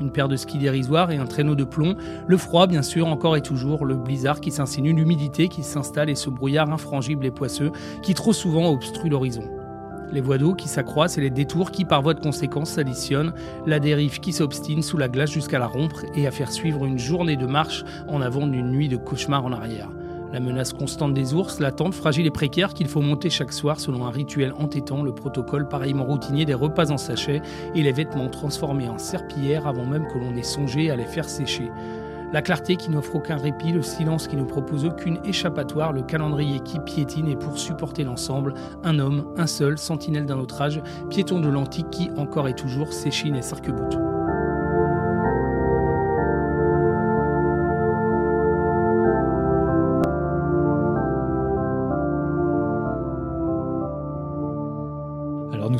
Une 0.00 0.10
paire 0.10 0.28
de 0.28 0.36
skis 0.36 0.58
dérisoires 0.58 1.12
et 1.12 1.16
un 1.16 1.26
traîneau 1.26 1.54
de 1.54 1.64
plomb, 1.64 1.94
le 2.26 2.36
froid 2.36 2.66
bien 2.66 2.82
sûr 2.82 3.06
encore 3.06 3.36
et 3.36 3.42
toujours, 3.42 3.84
le 3.84 3.94
blizzard 3.94 4.40
qui 4.40 4.50
s'insinue, 4.50 4.92
l'humidité 4.92 5.48
qui 5.48 5.62
s'installe 5.62 6.10
et 6.10 6.16
ce 6.16 6.30
brouillard 6.30 6.70
infrangible 6.72 7.24
et 7.26 7.30
poisseux 7.30 7.70
qui 8.02 8.14
trop 8.14 8.32
souvent 8.32 8.70
obstrue 8.70 9.08
l'horizon. 9.08 9.44
Les 10.12 10.20
voies 10.20 10.38
d'eau 10.38 10.54
qui 10.54 10.68
s'accroissent 10.68 11.16
et 11.18 11.20
les 11.20 11.30
détours 11.30 11.70
qui 11.70 11.84
par 11.84 12.02
voie 12.02 12.14
de 12.14 12.20
conséquence 12.20 12.70
s'additionnent, 12.70 13.32
la 13.66 13.80
dérive 13.80 14.20
qui 14.20 14.32
s'obstine 14.32 14.82
sous 14.82 14.96
la 14.96 15.08
glace 15.08 15.30
jusqu'à 15.30 15.58
la 15.58 15.66
rompre 15.66 16.04
et 16.14 16.26
à 16.26 16.30
faire 16.30 16.52
suivre 16.52 16.84
une 16.84 16.98
journée 16.98 17.36
de 17.36 17.46
marche 17.46 17.84
en 18.08 18.20
avant 18.20 18.46
d'une 18.46 18.70
nuit 18.70 18.88
de 18.88 18.96
cauchemar 18.96 19.44
en 19.44 19.52
arrière. 19.52 19.90
La 20.34 20.40
menace 20.40 20.72
constante 20.72 21.14
des 21.14 21.32
ours, 21.32 21.60
l'attente 21.60 21.94
fragile 21.94 22.26
et 22.26 22.30
précaire 22.32 22.74
qu'il 22.74 22.88
faut 22.88 23.00
monter 23.00 23.30
chaque 23.30 23.52
soir 23.52 23.78
selon 23.78 24.04
un 24.04 24.10
rituel 24.10 24.52
entêtant, 24.58 25.04
le 25.04 25.14
protocole 25.14 25.68
pareillement 25.68 26.02
routinier 26.02 26.44
des 26.44 26.54
repas 26.54 26.90
en 26.90 26.96
sachet 26.96 27.40
et 27.76 27.82
les 27.84 27.92
vêtements 27.92 28.28
transformés 28.28 28.88
en 28.88 28.98
serpillière 28.98 29.68
avant 29.68 29.84
même 29.84 30.08
que 30.08 30.18
l'on 30.18 30.34
ait 30.34 30.42
songé 30.42 30.90
à 30.90 30.96
les 30.96 31.04
faire 31.04 31.28
sécher. 31.28 31.70
La 32.32 32.42
clarté 32.42 32.74
qui 32.74 32.90
n'offre 32.90 33.14
aucun 33.14 33.36
répit, 33.36 33.70
le 33.70 33.82
silence 33.82 34.26
qui 34.26 34.34
ne 34.34 34.42
propose 34.42 34.84
aucune 34.84 35.20
échappatoire, 35.24 35.92
le 35.92 36.02
calendrier 36.02 36.58
qui 36.58 36.80
piétine 36.80 37.28
et 37.28 37.36
pour 37.36 37.56
supporter 37.56 38.02
l'ensemble, 38.02 38.54
un 38.82 38.98
homme, 38.98 39.26
un 39.36 39.46
seul, 39.46 39.78
sentinelle 39.78 40.26
d'un 40.26 40.40
autre 40.40 40.60
âge, 40.60 40.82
piéton 41.10 41.38
de 41.38 41.48
l'antique 41.48 41.90
qui, 41.90 42.10
encore 42.16 42.48
et 42.48 42.54
toujours, 42.54 42.92
s'échine 42.92 43.36
et 43.36 43.42
s'arc-boute. 43.42 44.13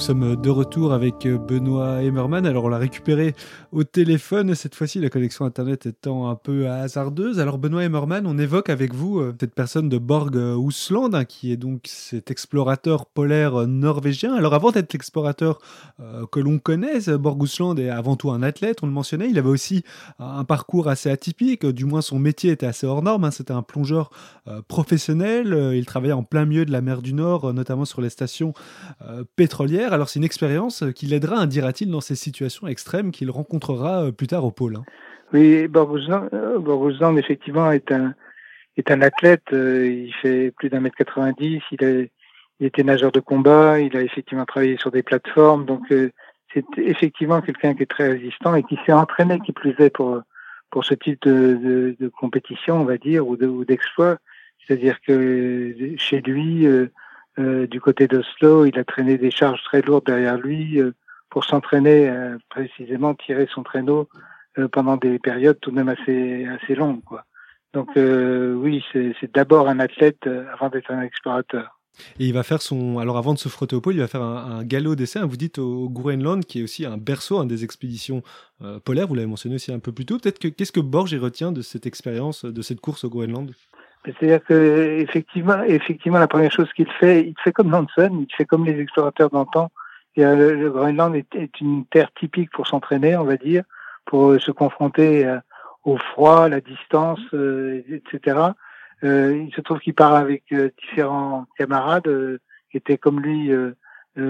Sommes 0.05 0.37
de 0.37 0.51
retour 0.51 0.93
avec 0.93 1.27
Benoît 1.27 2.03
Emmerman. 2.03 2.45
Alors, 2.45 2.65
on 2.65 2.69
l'a 2.69 2.77
récupéré 2.77 3.35
au 3.73 3.85
téléphone, 3.85 4.55
cette 4.55 4.75
fois-ci, 4.75 5.01
la 5.01 5.09
connexion 5.09 5.47
Internet 5.47 5.87
étant 5.87 6.29
un 6.29 6.35
peu 6.35 6.69
hasardeuse. 6.69 7.41
Alors, 7.41 7.57
Benoît 7.57 7.85
Emmerman, 7.85 8.27
on 8.27 8.37
évoque 8.37 8.69
avec 8.69 8.93
vous 8.93 9.21
euh, 9.21 9.35
cette 9.41 9.55
personne 9.55 9.89
de 9.89 9.97
Borg 9.97 10.37
Ousland, 10.37 11.15
hein, 11.15 11.25
qui 11.25 11.53
est 11.53 11.57
donc 11.57 11.85
cet 11.85 12.31
explorateur 12.31 13.07
polaire 13.07 13.67
norvégien. 13.67 14.35
Alors, 14.35 14.53
avant 14.53 14.73
d'être 14.73 14.93
l'explorateur 14.93 15.59
euh, 16.01 16.27
que 16.31 16.39
l'on 16.39 16.59
connaît, 16.59 17.01
Borg 17.17 17.41
Ousland 17.41 17.75
est 17.79 17.89
avant 17.89 18.17
tout 18.17 18.31
un 18.31 18.43
athlète, 18.43 18.81
on 18.83 18.87
le 18.87 18.93
mentionnait. 18.93 19.31
Il 19.31 19.39
avait 19.39 19.49
aussi 19.49 19.85
un 20.19 20.45
parcours 20.45 20.89
assez 20.89 21.11
atypique, 21.11 21.65
du 21.65 21.87
moins 21.87 22.03
son 22.03 22.19
métier 22.19 22.51
était 22.51 22.67
assez 22.67 22.87
hors 22.87 23.03
norme. 23.03 23.25
Hein. 23.25 23.31
C'était 23.31 23.55
un 23.55 23.63
plongeur 23.63 24.11
euh, 24.49 24.61
professionnel. 24.69 25.73
Il 25.75 25.87
travaillait 25.87 26.13
en 26.13 26.25
plein 26.25 26.45
milieu 26.45 26.67
de 26.67 26.73
la 26.73 26.83
mer 26.83 27.01
du 27.01 27.15
Nord, 27.15 27.55
notamment 27.55 27.87
sur 27.87 28.03
les 28.03 28.11
stations 28.11 28.53
pétrolières. 29.37 29.94
Alors 29.95 30.09
c'est 30.09 30.19
une 30.19 30.25
expérience 30.25 30.83
euh, 30.83 30.91
qui 30.91 31.07
l'aidera, 31.07 31.47
dira-t-il, 31.47 31.89
dans 31.89 32.01
ces 32.01 32.17
situations 32.17 32.67
extrêmes 32.67 33.13
qu'il 33.13 33.31
rencontrera 33.31 34.07
euh, 34.07 34.11
plus 34.11 34.27
tard 34.27 34.45
au 34.45 34.51
pôle. 34.51 34.75
Hein. 34.75 34.85
Oui, 35.33 35.69
Borgouzan, 35.69 37.17
effectivement, 37.17 37.71
est 37.71 37.93
un, 37.93 38.13
est 38.77 38.91
un 38.91 39.03
athlète. 39.03 39.45
Euh, 39.53 39.87
il 39.87 40.13
fait 40.15 40.51
plus 40.51 40.69
d'un 40.69 40.81
mètre 40.81 40.97
90. 40.97 41.63
Il, 41.71 42.09
il 42.59 42.67
était 42.67 42.83
nageur 42.83 43.13
de 43.13 43.21
combat. 43.21 43.79
Il 43.79 43.97
a 43.97 44.03
effectivement 44.03 44.45
travaillé 44.45 44.77
sur 44.79 44.91
des 44.91 45.05
plateformes. 45.05 45.65
Donc, 45.65 45.83
c'est 46.53 46.65
effectivement 46.77 47.41
quelqu'un 47.41 47.75
qui 47.75 47.85
est 47.85 47.91
très 47.91 48.09
résistant 48.09 48.57
et 48.57 48.65
qui 48.65 48.77
s'est 48.85 48.93
entraîné, 48.93 49.39
qui 49.47 49.53
plus 49.53 49.77
est, 49.79 49.91
pour, 49.91 50.21
pour 50.71 50.85
ce 50.85 50.95
type 50.95 51.23
de, 51.23 51.97
compétition, 52.19 52.81
on 52.81 52.85
va 52.85 52.97
dire, 52.97 53.29
ou 53.29 53.65
d'exploit. 53.65 54.19
C'est-à-dire 54.67 54.99
que 55.07 55.95
chez 55.99 56.21
lui, 56.21 56.67
euh, 56.67 56.89
du 57.39 57.81
côté 57.81 58.07
d'Oslo, 58.07 58.65
il 58.65 58.79
a 58.79 58.85
traîné 58.85 59.19
des 59.19 59.31
charges 59.31 59.63
très 59.65 59.83
lourdes 59.83 60.07
derrière 60.07 60.39
lui 60.39 60.81
euh, 60.81 60.93
pour 61.31 61.45
s'entraîner 61.45 62.09
euh, 62.09 62.39
précisément 62.49 63.15
tirer 63.15 63.49
son 63.53 63.63
traîneau 63.63 64.09
pendant 64.71 64.97
des 64.97 65.19
périodes 65.19 65.59
tout 65.61 65.73
de 65.73 65.75
même 65.75 65.89
assez 65.89 66.47
assez 66.47 66.77
longues 66.77 67.03
quoi. 67.03 67.25
Donc 67.73 67.91
oui, 67.97 68.85
c'est 68.93 69.35
d'abord 69.35 69.69
un 69.69 69.81
athlète 69.81 70.29
avant 70.53 70.69
d'être 70.69 70.93
un 70.93 71.03
explorateur. 71.03 71.81
Et 72.21 72.27
il 72.27 72.33
va 72.33 72.45
faire 72.45 72.63
son. 72.63 73.01
Alors 73.01 73.17
avant 73.19 73.35
de 73.35 73.39
se 73.41 73.49
frotter 73.49 73.75
au 73.75 73.81
pôle, 73.81 73.95
il 73.95 74.01
va 74.01 74.07
faire 74.07 74.23
un, 74.23 74.63
galop 74.63 74.95
d'essai. 74.95 75.19
Hein. 75.19 75.27
Vous 75.27 75.37
dites 75.37 75.59
au 75.59 75.89
Groenland, 75.89 76.45
qui 76.45 76.61
est 76.61 76.63
aussi 76.63 76.87
un 76.87 76.99
berceau 76.99 77.41
hein, 77.41 77.47
des 77.47 77.65
expéditions 77.65 78.23
polaires. 78.85 79.09
Vous 79.09 79.17
l'avez 79.17 79.27
mentionné 79.27 79.57
aussi 79.57 79.73
un 79.73 79.81
peu 79.81 79.91
plus 79.91 80.07
tôt. 80.07 80.19
Peut-être 80.21 80.39
que 80.39 80.47
qu'est-ce 80.47 80.71
que 80.71 80.79
Borges 80.79 81.17
retient 81.17 81.51
de 81.51 81.63
cette 81.63 81.87
expérience, 81.87 82.45
de 82.45 82.63
cette 82.63 82.81
course 82.81 83.03
au 83.03 83.11
Groenland? 83.11 83.51
C'est-à-dire 84.05 84.45
que 84.45 84.99
effectivement, 85.01 85.63
effectivement, 85.63 86.19
la 86.19 86.29
première 86.29 86.53
chose 86.53 86.71
qu'il 86.75 86.91
fait, 86.91 87.23
il 87.23 87.35
fait 87.43 87.53
comme 87.53 87.69
Nansen, 87.69 88.27
il 88.29 88.35
fait 88.35 88.45
comme 88.45 88.67
les 88.67 88.79
explorateurs 88.79 89.31
d'antan. 89.31 89.71
Le, 90.17 90.69
Groenland 90.69 91.15
est, 91.15 91.61
une 91.61 91.87
terre 91.87 92.13
typique 92.13 92.51
pour 92.53 92.67
s'entraîner, 92.67 93.17
on 93.17 93.25
va 93.25 93.37
dire, 93.37 93.65
pour 94.05 94.31
euh, 94.31 94.39
se 94.39 94.53
confronter 94.53 95.27
euh, 95.27 95.39
au 95.85 95.97
froid, 95.97 96.49
la 96.49 96.61
distance, 96.61 97.21
euh, 97.33 97.83
etc. 97.89 98.39
il 99.03 99.51
se 99.55 99.61
trouve 99.61 99.81
qu'il 99.81 99.95
part 99.95 100.15
avec 100.15 100.45
différents 100.79 101.47
camarades 101.59 102.39
qui 102.71 102.79
étaient 102.79 102.97
comme 102.97 103.21
lui 103.21 103.53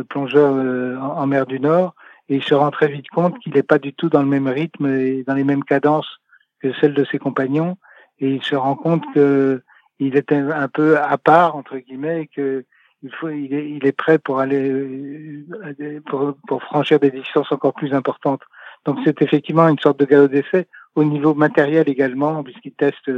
plongeurs 0.09 0.53
en, 1.01 1.27
mer 1.29 1.47
du 1.47 1.61
Nord, 1.61 1.95
et 2.29 2.37
il 2.37 2.43
se 2.43 2.55
rend 2.55 2.73
très 2.73 2.89
vite 2.89 3.09
compte 3.09 3.39
qu'il 3.39 3.55
n'est 3.55 3.63
pas 3.63 3.79
du 3.79 3.93
tout 3.93 4.09
dans 4.09 4.21
le 4.21 4.29
même 4.29 4.49
rythme 4.49 4.87
et 4.87 5.23
dans 5.23 5.35
les 5.35 5.45
mêmes 5.45 5.63
cadences 5.63 6.19
que 6.61 6.73
celles 6.81 6.95
de 6.95 7.05
ses 7.05 7.21
compagnons 7.21 7.77
et 8.21 8.29
il 8.29 8.43
se 8.43 8.55
rend 8.55 8.77
compte 8.77 9.05
que 9.15 9.63
il 9.99 10.17
est 10.17 10.33
un 10.33 10.69
peu 10.69 10.99
à 10.99 11.17
part 11.19 11.57
entre 11.57 11.79
guillemets 11.79 12.23
et 12.23 12.27
que 12.27 12.65
il 13.03 13.13
faut 13.13 13.29
il 13.29 13.53
est, 13.55 13.71
il 13.71 13.87
est 13.87 13.93
prêt 13.93 14.19
pour 14.19 14.41
aller 14.41 14.71
euh, 14.71 16.01
pour, 16.07 16.35
pour 16.47 16.63
franchir 16.63 16.99
des 16.99 17.11
distances 17.11 17.53
encore 17.53 17.75
plus 17.75 17.93
importantes. 17.93 18.43
Donc 18.85 18.99
c'est 19.05 19.23
effectivement 19.23 19.69
une 19.69 19.79
sorte 19.79 19.99
de 20.01 20.05
galop 20.05 20.29
d'essai 20.29 20.67
au 20.95 21.05
niveau 21.05 21.35
matériel 21.35 21.89
également 21.89 22.43
puisqu'il 22.43 22.73
teste 22.73 23.11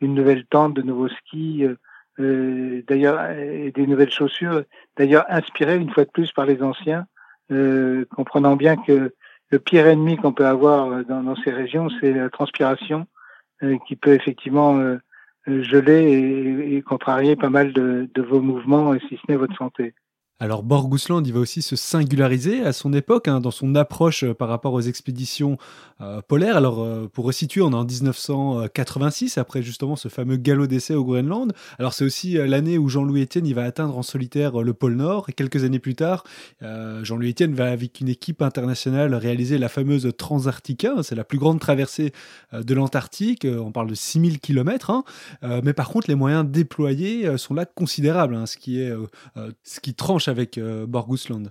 une 0.00 0.14
nouvelle 0.14 0.44
tente, 0.46 0.74
de 0.74 0.82
nouveaux 0.82 1.08
skis, 1.08 1.64
euh, 1.64 1.76
euh 2.20 2.82
d'ailleurs 2.86 3.30
et 3.30 3.70
des 3.72 3.86
nouvelles 3.86 4.10
chaussures, 4.10 4.64
d'ailleurs 4.96 5.24
inspirées 5.28 5.76
une 5.76 5.90
fois 5.90 6.04
de 6.04 6.10
plus 6.10 6.32
par 6.32 6.46
les 6.46 6.62
anciens, 6.62 7.06
euh, 7.52 8.04
comprenant 8.14 8.56
bien 8.56 8.76
que 8.76 9.14
le 9.50 9.58
pire 9.58 9.86
ennemi 9.86 10.16
qu'on 10.16 10.32
peut 10.32 10.46
avoir 10.46 11.04
dans, 11.04 11.22
dans 11.22 11.36
ces 11.36 11.50
régions, 11.50 11.88
c'est 12.00 12.12
la 12.12 12.30
transpiration 12.30 13.06
qui 13.86 13.96
peut 13.96 14.14
effectivement 14.14 14.78
euh, 14.78 14.98
geler 15.46 16.72
et, 16.72 16.82
contrarier 16.82 17.36
pas 17.36 17.50
mal 17.50 17.72
de, 17.72 18.08
de 18.14 18.22
vos 18.22 18.40
mouvements, 18.40 18.94
si 19.08 19.16
ce 19.16 19.22
n'est 19.28 19.36
votre 19.36 19.56
santé. 19.56 19.94
Alors 20.40 20.64
Borgousland, 20.64 21.22
il 21.24 21.32
va 21.32 21.38
aussi 21.38 21.62
se 21.62 21.76
singulariser 21.76 22.64
à 22.64 22.72
son 22.72 22.92
époque 22.92 23.28
hein, 23.28 23.38
dans 23.38 23.52
son 23.52 23.76
approche 23.76 24.24
euh, 24.24 24.34
par 24.34 24.48
rapport 24.48 24.72
aux 24.72 24.80
expéditions 24.80 25.58
euh, 26.00 26.22
polaires. 26.26 26.56
Alors 26.56 26.82
euh, 26.82 27.06
pour 27.06 27.24
resituer, 27.24 27.62
on 27.62 27.70
est 27.70 27.76
en 27.76 27.84
1986 27.84 29.38
après 29.38 29.62
justement 29.62 29.94
ce 29.94 30.08
fameux 30.08 30.36
galop 30.36 30.66
d'essai 30.66 30.96
au 30.96 31.04
Groenland. 31.04 31.52
Alors 31.78 31.94
c'est 31.94 32.04
aussi 32.04 32.32
l'année 32.32 32.78
où 32.78 32.88
Jean-Louis 32.88 33.22
Etienne 33.22 33.46
il 33.46 33.54
va 33.54 33.62
atteindre 33.62 33.96
en 33.96 34.02
solitaire 34.02 34.60
le 34.60 34.74
pôle 34.74 34.96
Nord 34.96 35.26
et 35.28 35.32
quelques 35.32 35.62
années 35.62 35.78
plus 35.78 35.94
tard, 35.94 36.24
Jean-Louis 36.60 37.30
Etienne 37.30 37.54
va 37.54 37.70
avec 37.70 38.00
une 38.00 38.08
équipe 38.08 38.42
internationale 38.42 39.14
réaliser 39.14 39.58
la 39.58 39.68
fameuse 39.68 40.10
Transarctica. 40.16 40.94
C'est 41.02 41.14
la 41.14 41.24
plus 41.24 41.38
grande 41.38 41.60
traversée 41.60 42.12
de 42.52 42.74
l'Antarctique. 42.74 43.46
On 43.46 43.70
parle 43.70 43.88
de 43.88 43.94
6000 43.94 44.40
km. 44.40 44.90
Hein. 44.90 45.04
mais 45.62 45.72
par 45.72 45.88
contre, 45.88 46.08
les 46.08 46.14
moyens 46.14 46.44
déployés 46.46 47.36
sont 47.38 47.54
là 47.54 47.66
considérables, 47.66 48.34
hein, 48.34 48.46
ce 48.46 48.56
qui 48.56 48.80
est 48.80 48.92
ce 49.62 49.80
qui 49.80 49.94
tranche 49.94 50.23
avec 50.28 50.58
euh, 50.58 50.86
Borgusland 50.86 51.50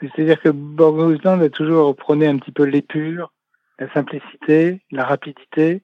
C'est-à-dire 0.00 0.40
que 0.40 0.48
Borgusland 0.48 1.40
a 1.40 1.48
toujours 1.48 1.94
prôné 1.96 2.26
un 2.26 2.38
petit 2.38 2.52
peu 2.52 2.64
l'épure, 2.64 3.32
la 3.78 3.92
simplicité, 3.92 4.80
la 4.90 5.04
rapidité, 5.04 5.82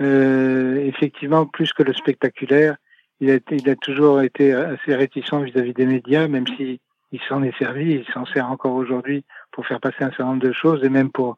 euh, 0.00 0.76
effectivement 0.86 1.46
plus 1.46 1.72
que 1.72 1.82
le 1.82 1.92
spectaculaire. 1.92 2.76
Il 3.20 3.30
a, 3.32 3.76
toujours 3.76 4.22
été 4.22 4.52
assez 4.52 4.94
réticent 4.94 5.42
vis-à-vis 5.42 5.74
des 5.74 5.86
médias, 5.86 6.28
même 6.28 6.46
si 6.56 6.80
il 7.10 7.20
s'en 7.28 7.42
est 7.42 7.56
servi, 7.58 7.94
il 7.94 8.12
s'en 8.12 8.24
sert 8.26 8.48
encore 8.48 8.74
aujourd'hui 8.74 9.24
pour 9.50 9.66
faire 9.66 9.80
passer 9.80 10.04
un 10.04 10.10
certain 10.10 10.26
nombre 10.26 10.42
de 10.42 10.52
choses 10.52 10.84
et 10.84 10.88
même 10.88 11.10
pour 11.10 11.36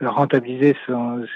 rentabiliser 0.00 0.76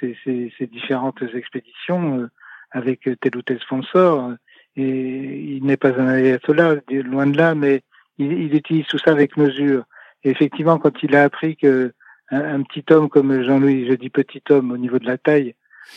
ses, 0.01 0.67
différentes 0.67 1.23
expéditions 1.35 2.19
euh, 2.19 2.31
avec 2.73 3.09
tel 3.21 3.37
ou 3.37 3.43
tel 3.43 3.59
sponsor. 3.61 4.33
Et 4.77 5.57
il 5.57 5.65
n'est 5.65 5.79
pas 5.79 5.99
un 5.99 6.09
ayatollah, 6.09 6.75
loin 6.91 7.27
de 7.27 7.39
là, 7.39 7.55
mais 7.55 7.83
il, 8.19 8.33
il, 8.33 8.55
utilise 8.55 8.87
tout 8.87 8.99
ça 8.99 9.11
avec 9.13 9.37
mesure. 9.37 9.85
Effectivement, 10.25 10.79
quand 10.79 11.03
il 11.03 11.15
a 11.15 11.23
appris 11.23 11.57
que 11.57 11.93
un, 12.31 12.63
petit 12.63 12.85
homme 12.93 13.09
comme 13.09 13.43
Jean-Louis, 13.43 13.87
je 13.89 13.95
dis 13.95 14.11
petit 14.11 14.43
homme 14.51 14.73
au 14.73 14.77
niveau 14.77 14.99
de 14.99 15.07
la 15.07 15.19
taille, 15.19 15.55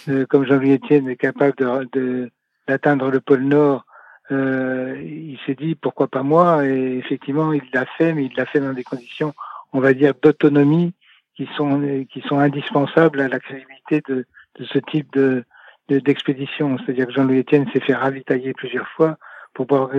euh, 0.08 0.26
comme 0.26 0.46
Jean-Louis 0.46 0.74
Etienne 0.74 1.10
est 1.10 1.16
capable 1.16 1.56
de 1.92 2.32
d'atteindre 2.68 3.10
le 3.10 3.20
pôle 3.20 3.42
Nord, 3.42 3.84
euh, 4.32 4.96
il 5.02 5.40
s'est 5.46 5.56
dit 5.56 5.74
pourquoi 5.74 6.08
pas 6.08 6.22
moi? 6.22 6.66
Et 6.68 6.98
effectivement, 6.98 7.52
il 7.52 7.64
l'a 7.74 7.86
fait, 7.98 8.14
mais 8.14 8.26
il 8.26 8.36
l'a 8.36 8.46
fait 8.46 8.60
dans 8.60 8.74
des 8.74 8.84
conditions, 8.84 9.34
on 9.74 9.80
va 9.80 9.94
dire, 9.94 10.14
d'autonomie 10.22 10.94
qui 11.36 11.50
sont 11.56 12.06
qui 12.12 12.22
sont 12.22 12.38
indispensables 12.38 13.22
à 13.22 13.28
la 13.28 13.40
crédibilité 13.40 14.02
de, 14.08 14.26
de 14.60 14.66
ce 14.66 14.78
type 14.80 15.12
de 15.14 15.44
d'expédition. 15.90 16.78
C'est-à-dire 16.78 17.08
que 17.08 17.14
Jean-Louis 17.14 17.40
Etienne 17.40 17.68
s'est 17.74 17.80
fait 17.80 17.96
ravitailler 17.96 18.54
plusieurs 18.54 18.88
fois. 18.90 19.18
Pour 19.53 19.65
Borg 19.65 19.91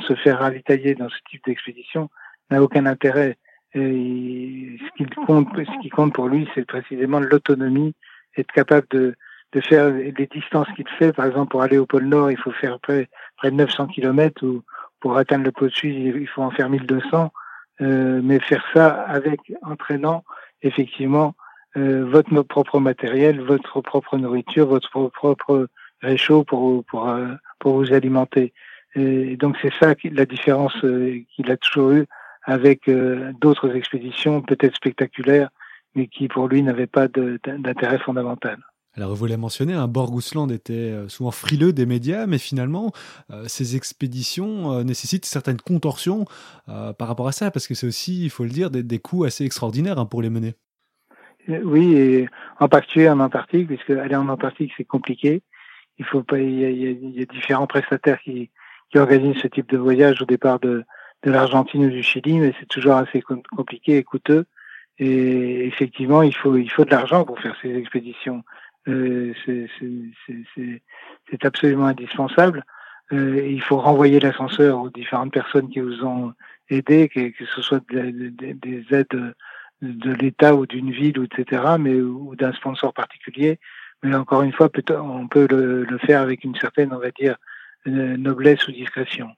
se 0.00 0.14
faire 0.14 0.38
ravitailler 0.38 0.94
dans 0.94 1.08
ce 1.08 1.16
type 1.30 1.44
d'expédition 1.44 2.08
n'a 2.50 2.62
aucun 2.62 2.86
intérêt. 2.86 3.36
Ce 3.74 3.80
qui 4.96 5.04
compte, 5.26 5.48
ce 5.56 5.82
qui 5.82 5.88
compte 5.88 6.14
pour 6.14 6.28
lui, 6.28 6.48
c'est 6.54 6.64
précisément 6.64 7.20
l'autonomie, 7.20 7.94
être 8.36 8.52
capable 8.52 8.86
de, 8.90 9.14
faire 9.60 9.90
les 9.90 10.28
distances 10.32 10.68
qu'il 10.76 10.88
fait. 10.98 11.12
Par 11.12 11.26
exemple, 11.26 11.50
pour 11.50 11.62
aller 11.62 11.78
au 11.78 11.86
pôle 11.86 12.04
Nord, 12.04 12.30
il 12.30 12.38
faut 12.38 12.52
faire 12.52 12.78
près, 12.80 13.08
de 13.42 13.50
900 13.50 13.88
km 13.88 14.46
ou 14.46 14.62
pour 15.00 15.16
atteindre 15.16 15.44
le 15.44 15.52
pôle 15.52 15.70
Sud, 15.70 15.94
il 15.94 16.28
faut 16.28 16.42
en 16.42 16.50
faire 16.50 16.68
1200. 16.68 17.30
Euh, 17.80 18.20
mais 18.24 18.40
faire 18.40 18.64
ça 18.74 18.88
avec 18.88 19.40
entraînant 19.62 20.24
effectivement 20.62 21.34
euh, 21.76 22.04
votre 22.04 22.42
propre 22.42 22.80
matériel, 22.80 23.40
votre 23.40 23.80
propre 23.80 24.16
nourriture, 24.18 24.66
votre 24.66 25.08
propre 25.10 25.68
réchaud 26.02 26.42
pour 26.42 26.84
euh, 26.94 27.34
pour 27.60 27.74
vous 27.74 27.92
alimenter. 27.92 28.52
Et 28.94 29.36
donc 29.36 29.56
c'est 29.60 29.72
ça 29.80 29.94
la 30.04 30.26
différence 30.26 30.74
euh, 30.84 31.20
qu'il 31.34 31.50
a 31.50 31.56
toujours 31.56 31.92
eu 31.92 32.06
avec 32.42 32.88
euh, 32.88 33.32
d'autres 33.40 33.76
expéditions 33.76 34.40
peut-être 34.40 34.74
spectaculaires, 34.74 35.50
mais 35.94 36.06
qui 36.06 36.28
pour 36.28 36.48
lui 36.48 36.62
n'avaient 36.62 36.86
pas 36.86 37.08
d'intérêt 37.08 37.98
fondamental. 37.98 38.58
Alors, 38.98 39.14
vous 39.14 39.26
l'avez 39.26 39.36
mentionné, 39.36 39.74
un 39.74 39.84
hein, 39.84 39.88
Borgousland 39.88 40.50
était 40.50 40.72
euh, 40.72 41.08
souvent 41.08 41.30
frileux 41.30 41.72
des 41.72 41.86
médias, 41.86 42.26
mais 42.26 42.38
finalement, 42.38 42.90
euh, 43.30 43.44
ces 43.46 43.76
expéditions 43.76 44.72
euh, 44.72 44.82
nécessitent 44.82 45.24
certaines 45.24 45.60
contorsions 45.60 46.24
par 46.66 47.08
rapport 47.08 47.28
à 47.28 47.32
ça, 47.32 47.50
parce 47.50 47.66
que 47.66 47.74
c'est 47.74 47.86
aussi, 47.86 48.24
il 48.24 48.30
faut 48.30 48.44
le 48.44 48.50
dire, 48.50 48.70
des, 48.70 48.82
des 48.82 48.98
coûts 48.98 49.24
assez 49.24 49.44
extraordinaires 49.44 49.98
hein, 49.98 50.06
pour 50.06 50.20
les 50.20 50.30
mener. 50.30 50.54
Oui, 51.48 51.94
et 51.94 52.28
en 52.60 52.68
particulier 52.68 53.08
en 53.08 53.20
Antarctique, 53.20 53.68
puisque 53.68 53.90
aller 53.90 54.16
en 54.16 54.28
Antarctique, 54.28 54.72
c'est 54.76 54.84
compliqué. 54.84 55.42
Il 55.98 56.04
faut 56.04 56.22
pas, 56.22 56.38
il 56.38 56.60
y, 56.60 56.64
a, 56.64 56.68
il 56.68 57.18
y 57.18 57.22
a, 57.22 57.24
différents 57.24 57.66
prestataires 57.66 58.20
qui, 58.20 58.50
qui 58.90 58.98
organisent 58.98 59.42
ce 59.42 59.48
type 59.48 59.70
de 59.70 59.78
voyage 59.78 60.22
au 60.22 60.24
départ 60.24 60.60
de, 60.60 60.84
de 61.22 61.30
l'Argentine 61.30 61.86
ou 61.86 61.90
du 61.90 62.02
Chili, 62.02 62.38
mais 62.38 62.54
c'est 62.58 62.68
toujours 62.68 62.94
assez 62.94 63.22
compliqué 63.22 63.98
et 63.98 64.04
coûteux. 64.04 64.46
Et 64.98 65.66
effectivement, 65.66 66.22
il 66.22 66.34
faut, 66.34 66.56
il 66.56 66.70
faut 66.70 66.84
de 66.84 66.90
l'argent 66.90 67.24
pour 67.24 67.38
faire 67.38 67.56
ces 67.62 67.74
expéditions. 67.76 68.42
Euh, 68.88 69.32
c'est 69.44 71.44
absolument 71.44 71.86
indispensable. 71.86 72.64
Euh, 73.12 73.46
il 73.46 73.62
faut 73.62 73.78
renvoyer 73.78 74.20
l'ascenseur 74.20 74.80
aux 74.80 74.90
différentes 74.90 75.32
personnes 75.32 75.70
qui 75.70 75.80
vous 75.80 76.04
ont 76.04 76.32
aidé, 76.68 77.08
que, 77.08 77.30
que 77.30 77.46
ce 77.46 77.62
soit 77.62 77.82
des 77.90 78.84
aides 78.90 79.34
de 79.80 80.12
l'État 80.12 80.54
ou 80.54 80.66
d'une 80.66 80.90
ville, 80.90 81.18
ou 81.18 81.24
etc., 81.24 81.62
mais 81.78 81.94
ou 81.94 82.34
d'un 82.36 82.52
sponsor 82.52 82.92
particulier. 82.92 83.58
Mais 84.02 84.14
encore 84.14 84.42
une 84.42 84.52
fois, 84.52 84.68
on 84.90 85.28
peut 85.28 85.46
le, 85.50 85.84
le, 85.84 85.98
faire 85.98 86.20
avec 86.20 86.44
une 86.44 86.56
certaine, 86.56 86.92
on 86.92 86.98
va 86.98 87.10
dire, 87.10 87.36
noblesse 87.88 88.66
ou 88.68 88.72
discrétion. 88.72 89.28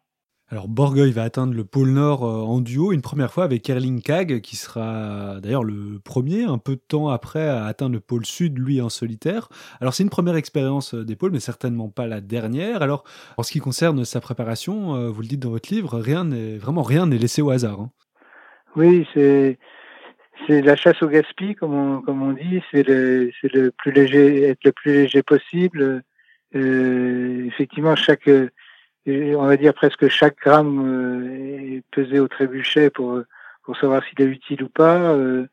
Alors 0.53 0.67
Borgueil 0.67 1.13
va 1.13 1.23
atteindre 1.23 1.55
le 1.55 1.65
pôle 1.65 1.91
Nord 1.91 2.25
euh, 2.25 2.43
en 2.43 2.61
duo 2.61 2.91
une 2.91 3.03
première 3.03 3.33
fois 3.33 3.45
avec 3.45 3.71
Erling 3.71 4.03
Kag, 4.03 4.41
qui 4.41 4.57
sera 4.57 5.39
d'ailleurs 5.41 5.63
le 5.63 6.01
premier, 6.05 6.43
un 6.43 6.59
peu 6.59 6.73
de 6.73 6.81
temps 6.81 7.09
après, 7.09 7.49
à 7.49 7.67
atteindre 7.67 7.93
le 7.93 8.01
pôle 8.01 8.27
Sud, 8.27 8.59
lui 8.59 8.81
en 8.81 8.89
solitaire. 8.89 9.49
Alors 9.81 9.95
c'est 9.95 10.03
une 10.03 10.11
première 10.11 10.35
expérience 10.35 10.95
euh, 10.95 11.05
des 11.05 11.15
pôles, 11.15 11.31
mais 11.31 11.39
certainement 11.39 11.89
pas 11.89 12.09
la 12.09 12.21
dernière. 12.21 12.83
Alors 12.83 13.05
en 13.37 13.45
ce 13.45 13.53
qui 13.53 13.61
concerne 13.61 14.05
sa 14.05 14.21
préparation, 14.21 14.97
euh, 14.97 15.09
vous 15.09 15.23
le 15.23 15.29
dites 15.29 15.39
dans 15.39 15.51
votre 15.51 15.73
livre, 15.73 16.01
rien 16.01 16.25
n'est 16.25 16.59
vraiment 16.59 16.83
rien 16.83 17.07
n'est 17.07 17.19
laissé 17.19 17.43
au 17.43 17.51
hasard. 17.51 17.81
Hein. 17.81 17.91
Oui, 18.75 19.07
c'est 19.15 19.57
c'est 20.49 20.63
la 20.63 20.75
chasse 20.75 21.01
au 21.03 21.09
gaspille, 21.09 21.55
comme 21.55 21.75
on, 21.75 22.03
comme 22.03 22.23
on 22.23 22.33
dit. 22.33 22.61
C'est 22.73 22.83
le, 22.83 23.31
le 23.45 23.71
plus 23.71 23.93
léger, 23.93 24.43
être 24.45 24.65
le 24.65 24.73
plus 24.73 24.93
léger 25.03 25.23
possible. 25.23 26.03
Euh, 26.55 27.47
effectivement, 27.47 27.95
chaque 27.97 28.29
on 29.07 29.47
va 29.47 29.57
dire 29.57 29.75
presque 29.75 30.09
chaque 30.09 30.39
gramme 30.39 30.83
euh, 30.87 31.77
est 31.77 31.83
pesé 31.91 32.21
au 32.21 32.29
trébuchet 32.29 32.91
pour 32.91 33.21
pour 33.63 33.77
savoir 33.77 34.03
s'il 34.05 34.21
est 34.23 34.31
utile 34.31 34.63
ou 34.65 34.69
pas. 34.69 35.13
Euh, 35.13 35.47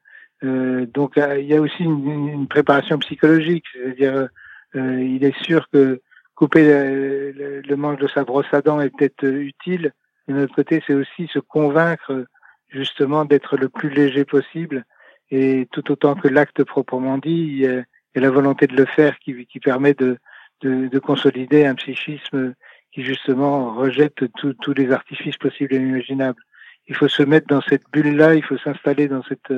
euh, 0.44 0.86
donc 0.86 1.14
il 1.18 1.46
y 1.46 1.56
a 1.56 1.62
aussi 1.62 1.84
une, 1.84 2.48
préparation 2.48 2.98
psychologique, 3.00 3.66
c'est-à-dire 3.74 4.30
il 4.76 5.24
est 5.24 5.44
sûr 5.44 5.68
que 5.72 6.02
couper 6.36 6.64
le, 6.64 7.62
le, 7.62 7.76
manche 7.76 7.98
de 8.00 8.08
sa 8.08 8.24
brosse 8.24 8.46
à 8.52 8.62
dents 8.62 8.80
est 8.80 8.96
peut-être 8.96 9.26
utile. 9.26 9.94
De 10.28 10.36
notre 10.36 10.54
côté, 10.54 10.84
c'est 10.86 10.94
aussi 10.94 11.28
se 11.34 11.40
convaincre 11.40 12.26
justement 12.70 13.26
d'être 13.26 13.58
le 13.58 13.70
plus 13.70 13.90
léger 13.90 14.24
possible. 14.24 14.86
Et 15.32 15.68
tout 15.72 15.92
autant 15.92 16.14
que 16.14 16.28
l'acte 16.28 16.64
proprement 16.64 17.18
dit, 17.18 17.32
il 17.32 17.58
y, 17.58 17.68
a, 17.68 17.84
la 18.14 18.30
volonté 18.30 18.68
de 18.68 18.76
le 18.76 18.86
faire 18.86 19.18
qui, 19.18 19.48
qui 19.48 19.60
permet 19.60 19.96
de, 19.96 20.20
de, 20.62 20.88
de 20.88 21.00
consolider 21.00 21.66
un 21.66 21.76
psychisme 21.76 22.54
qui 22.92 23.04
justement 23.04 23.74
rejette 23.76 24.26
tous 24.36 24.74
les 24.74 24.92
artifices 24.92 25.38
possibles 25.38 25.74
et 25.74 25.78
imaginables. 25.78 26.42
Il 26.88 26.96
faut 26.96 27.08
se 27.08 27.24
mettre 27.24 27.48
dans 27.48 27.62
cette 27.62 27.84
bulle-là, 27.92 28.36
il 28.36 28.44
faut 28.44 28.58
s'installer 28.58 29.08
dans 29.08 29.24
cette 29.24 29.54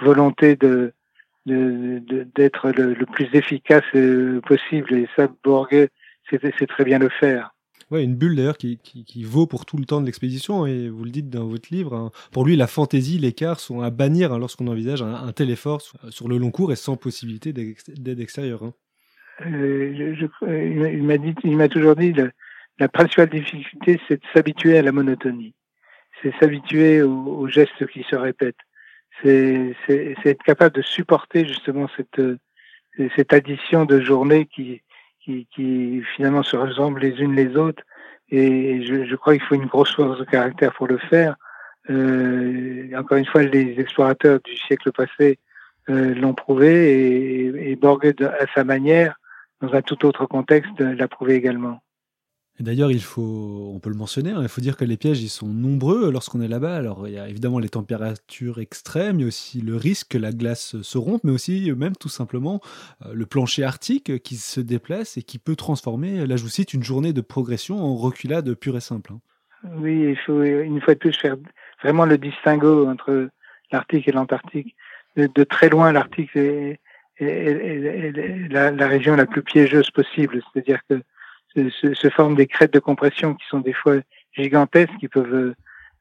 volonté 0.00 0.56
de 0.56 0.92
d'être 1.44 2.70
le, 2.70 2.94
le, 2.94 3.06
plus 3.06 3.28
efficace 3.32 3.82
euh, 3.96 4.40
possible. 4.42 4.94
Et 4.94 5.08
ça, 5.16 5.28
Borges 5.42 5.88
c'est 6.30 6.66
très 6.68 6.84
bien 6.84 6.98
le 6.98 7.08
faire. 7.08 7.54
Ouais, 7.90 8.04
une 8.04 8.14
bulle 8.14 8.36
d'ailleurs 8.36 8.56
qui, 8.56 8.78
qui, 8.78 9.04
qui, 9.04 9.22
vaut 9.22 9.46
pour 9.46 9.66
tout 9.66 9.76
le 9.76 9.84
temps 9.84 10.00
de 10.00 10.06
l'expédition, 10.06 10.64
et 10.64 10.88
vous 10.88 11.04
le 11.04 11.10
dites 11.10 11.28
dans 11.28 11.46
votre 11.46 11.68
livre, 11.70 11.94
hein. 11.94 12.10
pour 12.30 12.46
lui 12.46 12.56
la 12.56 12.66
fantaisie, 12.66 13.18
l'écart 13.18 13.60
sont 13.60 13.82
à 13.82 13.90
bannir 13.90 14.32
hein, 14.32 14.38
lorsqu'on 14.38 14.66
envisage 14.68 15.02
un, 15.02 15.12
un, 15.12 15.32
tel 15.32 15.50
effort 15.50 15.82
sur, 16.08 16.28
le 16.28 16.38
long 16.38 16.50
cours 16.50 16.72
et 16.72 16.76
sans 16.76 16.96
possibilité 16.96 17.52
d'aide 17.52 18.20
extérieure. 18.20 18.62
Hein. 18.62 18.72
Euh, 19.46 20.14
je, 20.14 20.26
il 20.46 21.02
m'a 21.02 21.18
dit, 21.18 21.34
il 21.44 21.56
m'a 21.56 21.68
toujours 21.68 21.96
dit, 21.96 22.12
le, 22.12 22.30
la 22.78 22.88
principale 22.88 23.30
difficulté, 23.30 24.00
c'est 24.06 24.20
de 24.20 24.26
s'habituer 24.32 24.78
à 24.78 24.82
la 24.82 24.92
monotonie. 24.92 25.54
C'est 26.22 26.34
s'habituer 26.38 27.02
aux, 27.02 27.48
gestes 27.48 27.86
qui 27.88 28.04
se 28.08 28.16
répètent. 28.16 28.54
C'est 29.22 29.74
être 29.88 30.42
capable 30.42 30.76
de 30.76 30.82
supporter 30.82 31.46
justement 31.46 31.88
cette, 31.96 32.22
cette 33.16 33.32
addition 33.32 33.84
de 33.84 34.00
journées 34.00 34.46
qui, 34.46 34.82
qui, 35.24 35.46
qui 35.54 36.02
finalement 36.14 36.42
se 36.42 36.56
ressemblent 36.56 37.00
les 37.00 37.20
unes 37.20 37.34
les 37.34 37.56
autres. 37.56 37.82
Et 38.30 38.82
je, 38.84 39.04
je 39.04 39.16
crois 39.16 39.34
qu'il 39.34 39.42
faut 39.42 39.54
une 39.54 39.66
grosse 39.66 39.94
force 39.94 40.18
de 40.18 40.24
caractère 40.24 40.72
pour 40.72 40.86
le 40.86 40.98
faire. 40.98 41.36
Euh, 41.90 42.88
encore 42.96 43.18
une 43.18 43.26
fois, 43.26 43.42
les 43.42 43.78
explorateurs 43.78 44.40
du 44.44 44.56
siècle 44.56 44.92
passé 44.92 45.38
euh, 45.90 46.14
l'ont 46.14 46.34
prouvé 46.34 46.92
et, 46.92 47.72
et 47.72 47.76
Borges, 47.76 48.14
à 48.20 48.46
sa 48.54 48.64
manière, 48.64 49.18
dans 49.62 49.72
un 49.72 49.82
tout 49.82 50.04
autre 50.04 50.26
contexte, 50.26 50.78
l'a 50.80 51.08
prouvé 51.08 51.34
également. 51.34 51.80
D'ailleurs, 52.60 52.90
il 52.90 53.02
faut, 53.02 53.72
on 53.74 53.80
peut 53.80 53.88
le 53.88 53.96
mentionner, 53.96 54.30
hein, 54.30 54.40
il 54.42 54.48
faut 54.48 54.60
dire 54.60 54.76
que 54.76 54.84
les 54.84 54.98
pièges 54.98 55.22
ils 55.22 55.30
sont 55.30 55.48
nombreux 55.48 56.12
lorsqu'on 56.12 56.42
est 56.42 56.48
là-bas. 56.48 56.76
Alors, 56.76 57.08
il 57.08 57.14
y 57.14 57.18
a 57.18 57.26
évidemment 57.26 57.58
les 57.58 57.70
températures 57.70 58.60
extrêmes, 58.60 59.18
il 59.18 59.22
y 59.22 59.24
a 59.24 59.28
aussi 59.28 59.62
le 59.62 59.74
risque 59.74 60.08
que 60.12 60.18
la 60.18 60.32
glace 60.32 60.80
se 60.82 60.98
rompe, 60.98 61.24
mais 61.24 61.32
aussi 61.32 61.72
même 61.72 61.96
tout 61.96 62.10
simplement 62.10 62.60
euh, 63.06 63.14
le 63.14 63.24
plancher 63.24 63.64
arctique 63.64 64.22
qui 64.22 64.36
se 64.36 64.60
déplace 64.60 65.16
et 65.16 65.22
qui 65.22 65.38
peut 65.38 65.56
transformer, 65.56 66.26
là 66.26 66.36
je 66.36 66.42
vous 66.42 66.50
cite, 66.50 66.74
une 66.74 66.82
journée 66.82 67.14
de 67.14 67.22
progression 67.22 67.78
en 67.78 67.96
reculade 67.96 68.52
pure 68.54 68.76
et 68.76 68.80
simple. 68.80 69.12
Hein. 69.14 69.20
Oui, 69.78 70.10
il 70.10 70.18
faut 70.18 70.42
une 70.42 70.80
fois 70.80 70.94
de 70.94 70.98
plus 70.98 71.16
faire 71.16 71.36
vraiment 71.82 72.04
le 72.04 72.18
distinguo 72.18 72.86
entre 72.86 73.28
l'Arctique 73.70 74.08
et 74.08 74.12
l'Antarctique. 74.12 74.76
De, 75.16 75.44
très 75.44 75.68
loin, 75.68 75.92
l'Arctique 75.92 76.34
est, 76.36 76.80
la, 77.20 78.70
la 78.70 78.86
région 78.86 79.16
la 79.16 79.26
plus 79.26 79.42
piégeuse 79.42 79.90
possible, 79.90 80.40
c'est-à-dire 80.52 80.80
que 80.88 81.02
se, 81.70 82.10
forment 82.10 82.36
des 82.36 82.46
crêtes 82.46 82.72
de 82.72 82.78
compression 82.78 83.34
qui 83.34 83.46
sont 83.48 83.60
des 83.60 83.72
fois 83.72 83.96
gigantesques, 84.32 84.96
qui 84.98 85.08
peuvent 85.08 85.34
euh, 85.34 85.54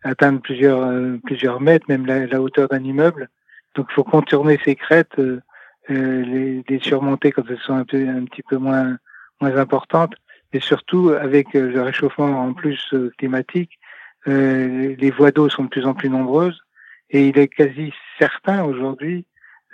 atteindre 0.04 0.42
plusieurs 0.42 0.82
euh, 0.82 1.18
plusieurs 1.26 1.62
mètres, 1.62 1.86
même 1.90 2.06
la, 2.06 2.42
hauteur 2.42 2.68
d'un 2.70 2.84
immeuble. 2.84 3.30
Donc, 3.76 3.88
il 3.90 3.94
faut 3.94 4.04
contourner 4.04 4.60
ces 4.64 4.76
crêtes, 4.76 5.20
euh, 5.20 5.42
les, 5.90 6.64
les, 6.68 6.80
surmonter 6.80 7.32
quand 7.32 7.44
elles 7.50 7.60
sont 7.60 7.74
un 7.74 7.84
petit 7.84 8.44
peu 8.48 8.58
moins 8.58 8.98
moins 9.40 9.58
importantes, 9.58 10.14
et 10.54 10.60
surtout 10.60 11.10
avec 11.10 11.54
le 11.54 11.82
réchauffement 11.82 12.42
en 12.42 12.54
plus 12.54 12.94
climatique, 13.18 13.80
les 14.28 15.12
voies 15.18 15.32
d'eau 15.32 15.50
sont 15.50 15.64
de 15.64 15.70
plus 15.70 15.86
en 15.86 15.96
plus 15.96 16.10
nombreuses. 16.10 16.62
Et 17.10 17.28
il 17.28 17.38
est 17.40 17.48
quasi 17.48 17.92
certain 18.20 18.64
aujourd'hui 18.64 19.26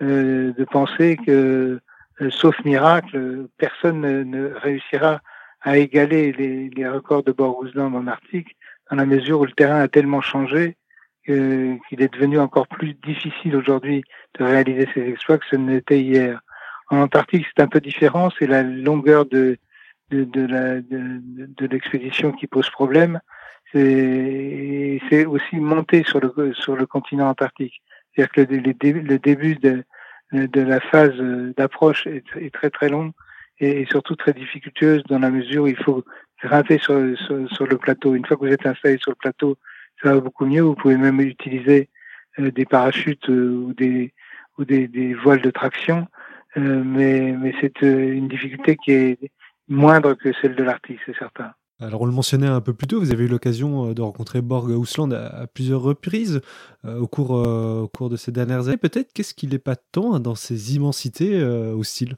de 0.02 0.64
penser 0.66 1.18
que, 1.26 1.80
sauf 2.30 2.64
miracle, 2.64 3.48
personne 3.58 4.02
ne, 4.02 4.54
réussira 4.54 5.22
à 5.62 5.78
égaler 5.78 6.32
les, 6.34 6.88
records 6.88 7.24
de 7.24 7.32
Borgousland 7.32 7.94
en 7.96 8.08
Arctique 8.08 8.56
dans 8.90 8.98
la 8.98 9.06
mesure 9.06 9.42
où 9.42 9.46
le 9.46 9.52
terrain 9.52 9.82
a 9.82 9.88
tellement 9.88 10.22
changé 10.22 10.78
qu'il 11.26 12.02
est 12.02 12.14
devenu 12.14 12.40
encore 12.40 12.68
plus 12.68 12.94
difficile 12.94 13.56
aujourd'hui 13.56 14.04
de 14.40 14.46
réaliser 14.46 14.88
ces 14.94 15.02
exploits 15.02 15.38
que 15.38 15.46
ce 15.50 15.58
n'était 15.58 16.00
hier. 16.00 16.40
En 16.90 17.02
Antarctique, 17.02 17.46
c'est 17.48 17.62
un 17.62 17.68
peu 17.68 17.82
différent, 17.82 18.30
c'est 18.40 18.48
la 18.48 18.64
longueur 18.64 19.26
de, 19.26 19.58
l'expédition 20.10 22.32
qui 22.32 22.48
pose 22.48 22.70
problème. 22.70 23.20
C'est 23.74 25.26
aussi 25.26 25.58
monter 25.58 26.06
sur 26.06 26.22
le 26.22 26.86
continent 26.86 27.28
antarctique. 27.28 27.82
C'est-à-dire 28.18 28.32
que 28.32 28.54
le, 28.54 29.02
le, 29.02 29.20
début 29.20 29.56
de, 29.56 29.84
de 30.32 30.62
la 30.62 30.80
phase 30.80 31.16
d'approche 31.56 32.08
est, 32.08 32.52
très 32.52 32.72
très 32.72 32.90
long 32.90 33.14
et, 33.60 33.86
surtout 33.86 34.16
très 34.16 34.34
difficultueuse 34.34 35.04
dans 35.04 35.20
la 35.20 35.30
mesure 35.30 35.64
où 35.64 35.68
il 35.68 35.78
faut 35.78 36.04
grimper 36.44 36.80
sur, 36.80 36.96
le 36.96 37.76
plateau. 37.76 38.16
Une 38.16 38.26
fois 38.26 38.38
que 38.38 38.46
vous 38.46 38.52
êtes 38.52 38.66
installé 38.66 38.98
sur 38.98 39.12
le 39.12 39.16
plateau, 39.16 39.58
ça 40.02 40.14
va 40.14 40.20
beaucoup 40.20 40.46
mieux. 40.46 40.62
Vous 40.62 40.76
pouvez 40.76 40.98
même 40.98 41.20
utiliser 41.22 41.90
euh, 42.40 42.52
des 42.52 42.66
parachutes 42.66 43.30
euh, 43.30 43.66
ou 43.68 43.74
des 43.74 44.14
ou 44.58 44.66
des, 44.66 45.14
voiles 45.14 45.44
de 45.44 45.52
traction, 45.52 46.08
euh, 46.58 46.82
mais 46.84 47.54
c'est 47.62 47.84
une 47.84 48.28
difficulté 48.28 48.76
qui 48.76 48.92
est 48.92 49.32
moindre 49.68 50.16
que 50.16 50.34
celle 50.42 50.56
de 50.56 50.64
l'Arctique, 50.64 51.00
c'est 51.06 51.16
certain. 51.16 51.54
Alors 51.80 52.02
on 52.02 52.06
le 52.06 52.12
mentionnait 52.12 52.48
un 52.48 52.62
peu 52.62 52.74
plus 52.74 52.88
tôt, 52.88 53.00
vous 53.00 53.12
avez 53.12 53.26
eu 53.26 53.28
l'occasion 53.28 53.94
de 53.94 54.02
rencontrer 54.02 54.42
Borg 54.42 54.70
Ousland 54.70 55.12
à, 55.12 55.46
plusieurs 55.46 55.82
reprises 55.82 56.42
au, 56.84 57.08
cours, 57.08 57.32
au 57.32 57.88
cours 57.88 58.10
de 58.10 58.16
ces 58.16 58.32
dernières 58.32 58.68
années. 58.68 58.78
Peut-être 58.78 59.13
qu'est-ce 59.13 59.36
qu'il 59.36 59.50
n'est 59.50 59.60
pas 59.60 59.76
tant 59.76 60.20
dans 60.20 60.34
ces 60.34 60.76
immensités 60.76 61.40
hostiles? 61.44 62.16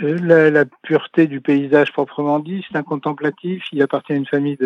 La, 0.00 0.64
pureté 0.82 1.26
du 1.26 1.40
paysage 1.40 1.92
proprement 1.92 2.38
dit, 2.38 2.64
c'est 2.70 2.78
un 2.78 2.82
contemplatif, 2.82 3.64
il 3.72 3.82
appartient 3.82 4.12
à 4.12 4.16
une 4.16 4.26
famille 4.26 4.56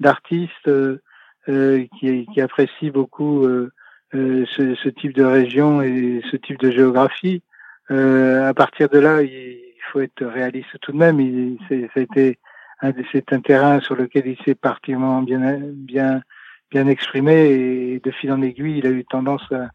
d'artistes 0.00 0.68
euh, 1.48 1.86
qui, 1.98 2.26
qui, 2.32 2.40
apprécie 2.40 2.90
beaucoup 2.90 3.44
euh, 3.44 3.70
euh, 4.14 4.46
ce, 4.56 4.88
type 4.88 5.12
de 5.12 5.24
région 5.24 5.82
et 5.82 6.22
ce 6.30 6.36
type 6.36 6.58
de 6.58 6.70
géographie. 6.70 7.42
à 7.90 8.54
partir 8.54 8.88
de 8.88 8.98
là, 8.98 9.22
il 9.22 9.60
faut 9.92 10.00
être 10.00 10.24
réaliste 10.24 10.78
tout 10.80 10.92
de 10.92 10.96
même. 10.96 11.58
Ça 11.68 12.00
a 12.00 12.00
été 12.00 12.38
c'est 13.12 13.32
un 13.32 13.40
terrain 13.40 13.80
sur 13.80 13.94
lequel 13.94 14.26
il 14.26 14.36
s'est 14.44 14.54
particulièrement 14.54 15.22
bien, 15.22 15.58
bien, 15.62 16.22
bien 16.70 16.86
exprimé 16.86 17.34
et 17.50 18.00
de 18.00 18.10
fil 18.10 18.32
en 18.32 18.42
aiguille, 18.42 18.78
il 18.78 18.86
a 18.86 18.90
eu 18.90 19.04
tendance 19.04 19.46
à, 19.52 19.70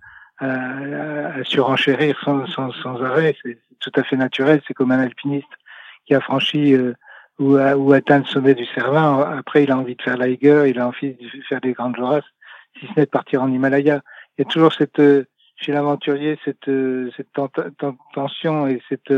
à, 0.45 1.39
à 1.39 1.43
surenchérir 1.43 2.19
sans, 2.23 2.45
sans, 2.47 2.71
sans 2.73 3.01
arrêt. 3.03 3.35
C'est 3.41 3.57
tout 3.79 3.91
à 3.95 4.03
fait 4.03 4.17
naturel. 4.17 4.61
C'est 4.67 4.73
comme 4.73 4.91
un 4.91 4.99
alpiniste 4.99 5.47
qui 6.05 6.13
a 6.13 6.21
franchi 6.21 6.73
euh, 6.73 6.93
ou, 7.39 7.57
ou 7.57 7.93
atteint 7.93 8.19
le 8.19 8.25
sommet 8.25 8.55
du 8.55 8.65
Cervin. 8.65 9.21
Après, 9.37 9.63
il 9.63 9.71
a 9.71 9.77
envie 9.77 9.95
de 9.95 10.01
faire 10.01 10.17
l'Aiger, 10.17 10.69
il 10.69 10.79
a 10.79 10.87
envie 10.87 11.13
de 11.13 11.41
faire 11.47 11.61
des 11.61 11.73
grandes 11.73 11.95
Joras, 11.95 12.21
si 12.79 12.87
ce 12.87 12.93
n'est 12.97 13.05
de 13.05 13.11
partir 13.11 13.41
en 13.41 13.51
Himalaya. 13.51 14.01
Il 14.37 14.43
y 14.43 14.47
a 14.47 14.49
toujours 14.49 14.73
cette, 14.73 14.99
euh, 14.99 15.25
chez 15.55 15.71
l'aventurier, 15.71 16.37
cette, 16.43 16.67
euh, 16.67 17.09
cette 17.15 17.29
tension 18.13 18.67
et 18.67 18.81
cette, 18.89 19.13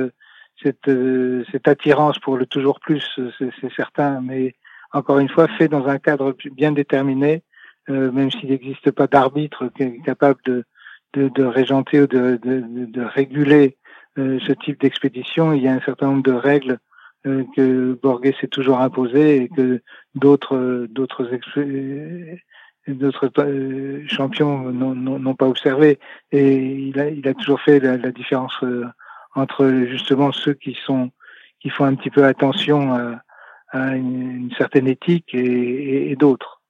cette, 0.62 0.88
euh, 0.88 1.43
cette 1.52 1.67
attirance 1.67 2.19
pour 2.19 2.38
le 2.38 2.45
toujours 2.45 2.80
plus, 2.80 3.19
c'est 3.39 3.74
certain, 3.76 4.21
mais 4.21 4.56
encore 4.93 5.19
une 5.19 5.30
fois, 5.30 5.47
fait 5.47 5.67
dans 5.67 5.88
un 5.88 6.00
cadre 6.00 6.36
bien 6.52 6.71
déterminé, 6.71 7.43
même 7.88 8.30
s'il 8.32 8.50
n'existe 8.50 8.91
pas 8.91 9.08
d'arbitre 9.08 9.69
capable 10.06 10.39
de, 10.45 10.63
de, 11.13 11.30
de, 11.30 11.43
régenter 11.43 12.02
ou 12.02 12.08
de, 12.08 12.39
de, 12.41 12.63
de 12.86 13.02
réguler 13.02 13.78
ce 14.17 14.52
type 14.52 14.80
d'expédition, 14.80 15.54
il 15.54 15.63
y 15.63 15.67
a 15.67 15.74
un 15.74 15.82
certain 15.82 16.08
nombre 16.08 16.24
de 16.24 16.32
règles 16.32 16.78
euh, 17.28 17.43
que 17.56 17.93
Borges 18.02 18.34
s'est 18.41 18.47
toujours 18.47 18.82
imposé 18.82 19.43
et 19.43 19.50
que 19.50 19.80
d'autres 20.15 20.88
d'autres 20.89 21.30
d'autres 22.88 23.32
euh, 23.38 24.04
champions 24.08 24.71
n'ont 24.71 25.36
pas 25.36 25.47
observé. 25.47 26.00
Et 26.32 26.56
il 26.56 27.00
a, 27.00 27.10
il 27.10 27.28
a 27.28 27.36
toujours 27.36 27.62
fait 27.62 27.80
la, 27.80 27.97
la, 27.97 28.12
différence 28.12 28.58
euh, 28.63 28.86
entre 29.35 29.85
justement 29.89 30.31
ceux 30.31 30.53
qui 30.53 30.77
sont 30.85 31.11
qui 31.61 31.69
font 31.69 31.85
un 31.85 31.95
petit 31.95 32.09
peu 32.09 32.25
attention 32.25 32.93
à, 33.71 33.95
une, 33.95 34.49
certaine 34.57 34.87
éthique 34.87 35.33
et, 35.33 36.15
d'autres. 36.17 36.61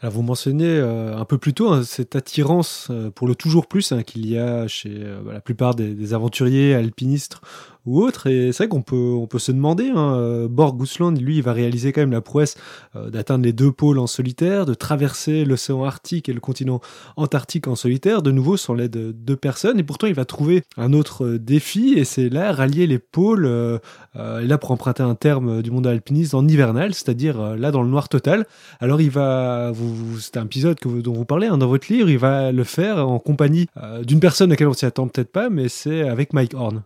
Alors 0.00 0.12
vous 0.12 0.22
mentionnez 0.22 0.78
euh, 0.78 1.16
un 1.16 1.24
peu 1.24 1.38
plus 1.38 1.54
tôt 1.54 1.72
hein, 1.72 1.82
cette 1.82 2.14
attirance 2.14 2.88
euh, 2.90 3.10
pour 3.10 3.26
le 3.26 3.34
toujours 3.34 3.66
plus 3.66 3.92
hein, 3.92 4.02
qu'il 4.02 4.28
y 4.28 4.38
a 4.38 4.68
chez 4.68 4.92
euh, 4.92 5.32
la 5.32 5.40
plupart 5.40 5.74
des, 5.74 6.12
aventuriers, 6.12 6.74
alpinistes 6.74 7.40
ou 7.86 8.02
autre. 8.02 8.26
Et 8.26 8.52
c'est 8.52 8.64
vrai 8.64 8.68
qu'on 8.68 8.82
peut, 8.82 9.14
on 9.16 9.26
peut 9.26 9.38
se 9.38 9.52
demander, 9.52 9.90
hein, 9.94 10.14
euh, 10.16 10.48
Borg 10.48 10.76
Gousland, 10.76 11.12
lui, 11.12 11.36
il 11.36 11.42
va 11.42 11.52
réaliser 11.52 11.92
quand 11.92 12.02
même 12.02 12.12
la 12.12 12.20
prouesse 12.20 12.56
euh, 12.94 13.10
d'atteindre 13.10 13.44
les 13.44 13.52
deux 13.52 13.72
pôles 13.72 13.98
en 13.98 14.06
solitaire, 14.06 14.66
de 14.66 14.74
traverser 14.74 15.44
l'océan 15.44 15.84
Arctique 15.84 16.28
et 16.28 16.32
le 16.32 16.40
continent 16.40 16.80
Antarctique 17.16 17.68
en 17.68 17.76
solitaire, 17.76 18.22
de 18.22 18.30
nouveau 18.30 18.56
sans 18.56 18.74
l'aide 18.74 18.90
de 18.90 19.12
deux 19.12 19.36
personnes. 19.36 19.78
Et 19.78 19.84
pourtant, 19.84 20.06
il 20.06 20.14
va 20.14 20.24
trouver 20.24 20.62
un 20.76 20.92
autre 20.92 21.24
euh, 21.24 21.38
défi, 21.38 21.94
et 21.96 22.04
c'est 22.04 22.28
là, 22.28 22.52
rallier 22.52 22.86
les 22.86 22.98
pôles, 22.98 23.46
euh, 23.46 23.78
là, 24.14 24.58
pour 24.58 24.72
emprunter 24.72 25.02
un 25.02 25.14
terme 25.14 25.62
du 25.62 25.70
monde 25.70 25.86
alpiniste, 25.86 26.34
en 26.34 26.46
hivernal, 26.46 26.94
c'est-à-dire 26.94 27.56
là, 27.56 27.70
dans 27.70 27.82
le 27.82 27.88
noir 27.88 28.08
total. 28.08 28.46
Alors, 28.80 29.00
il 29.00 29.10
va, 29.10 29.70
vous, 29.72 30.18
c'est 30.18 30.36
un 30.36 30.44
épisode 30.44 30.78
que 30.78 30.88
dont 30.88 31.12
vous 31.12 31.24
parlez 31.24 31.46
hein, 31.46 31.58
dans 31.58 31.68
votre 31.68 31.92
livre, 31.92 32.08
il 32.08 32.18
va 32.18 32.50
le 32.50 32.64
faire 32.64 33.06
en 33.06 33.18
compagnie 33.18 33.66
d'une 34.04 34.20
personne 34.20 34.50
à 34.50 34.54
laquelle 34.54 34.68
on 34.68 34.72
s'y 34.72 34.86
attend 34.86 35.06
peut-être 35.06 35.30
pas, 35.30 35.50
mais 35.50 35.68
c'est 35.68 36.02
avec 36.08 36.32
Mike 36.32 36.54
Horn. 36.54 36.82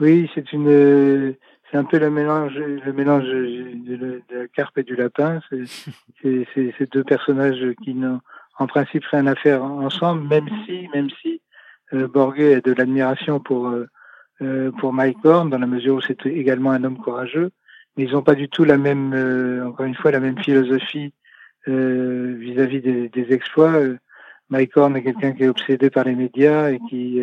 Oui, 0.00 0.30
c'est 0.34 0.52
une, 0.52 1.34
c'est 1.70 1.76
un 1.76 1.84
peu 1.84 1.98
le 1.98 2.10
mélange, 2.10 2.56
le 2.56 2.92
mélange 2.92 3.24
de, 3.24 4.22
la 4.30 4.48
carpe 4.48 4.78
et 4.78 4.82
du 4.82 4.96
lapin. 4.96 5.40
C'est 6.22 6.46
ces 6.54 6.86
deux 6.92 7.04
personnages 7.04 7.74
qui 7.82 7.94
n'ont 7.94 8.20
en 8.58 8.66
principe 8.66 9.04
rien 9.06 9.26
à 9.26 9.34
faire 9.34 9.62
ensemble, 9.62 10.26
même 10.28 10.48
si, 10.66 10.88
même 10.94 11.08
si 11.22 11.40
euh, 11.92 12.08
Borgé 12.08 12.54
a 12.54 12.60
de 12.60 12.72
l'admiration 12.72 13.40
pour 13.40 13.68
euh, 13.68 13.88
euh, 14.40 14.70
pour 14.70 14.92
Mike 14.92 15.24
Horn 15.24 15.50
dans 15.50 15.58
la 15.58 15.66
mesure 15.66 15.96
où 15.96 16.00
c'est 16.00 16.24
également 16.26 16.70
un 16.70 16.84
homme 16.84 16.98
courageux, 16.98 17.50
mais 17.96 18.04
ils 18.04 18.12
n'ont 18.12 18.22
pas 18.22 18.36
du 18.36 18.48
tout 18.48 18.62
la 18.62 18.78
même, 18.78 19.12
euh, 19.12 19.66
encore 19.66 19.86
une 19.86 19.96
fois, 19.96 20.12
la 20.12 20.20
même 20.20 20.38
philosophie 20.38 21.12
euh, 21.66 22.36
vis-à-vis 22.38 22.80
des, 22.80 23.08
des, 23.08 23.32
exploits. 23.32 23.80
Mike 24.48 24.76
Horn 24.76 24.96
est 24.96 25.02
quelqu'un 25.02 25.32
qui 25.32 25.42
est 25.42 25.48
obsédé 25.48 25.90
par 25.90 26.04
les 26.04 26.14
médias 26.14 26.70
et 26.70 26.78
qui 26.88 27.20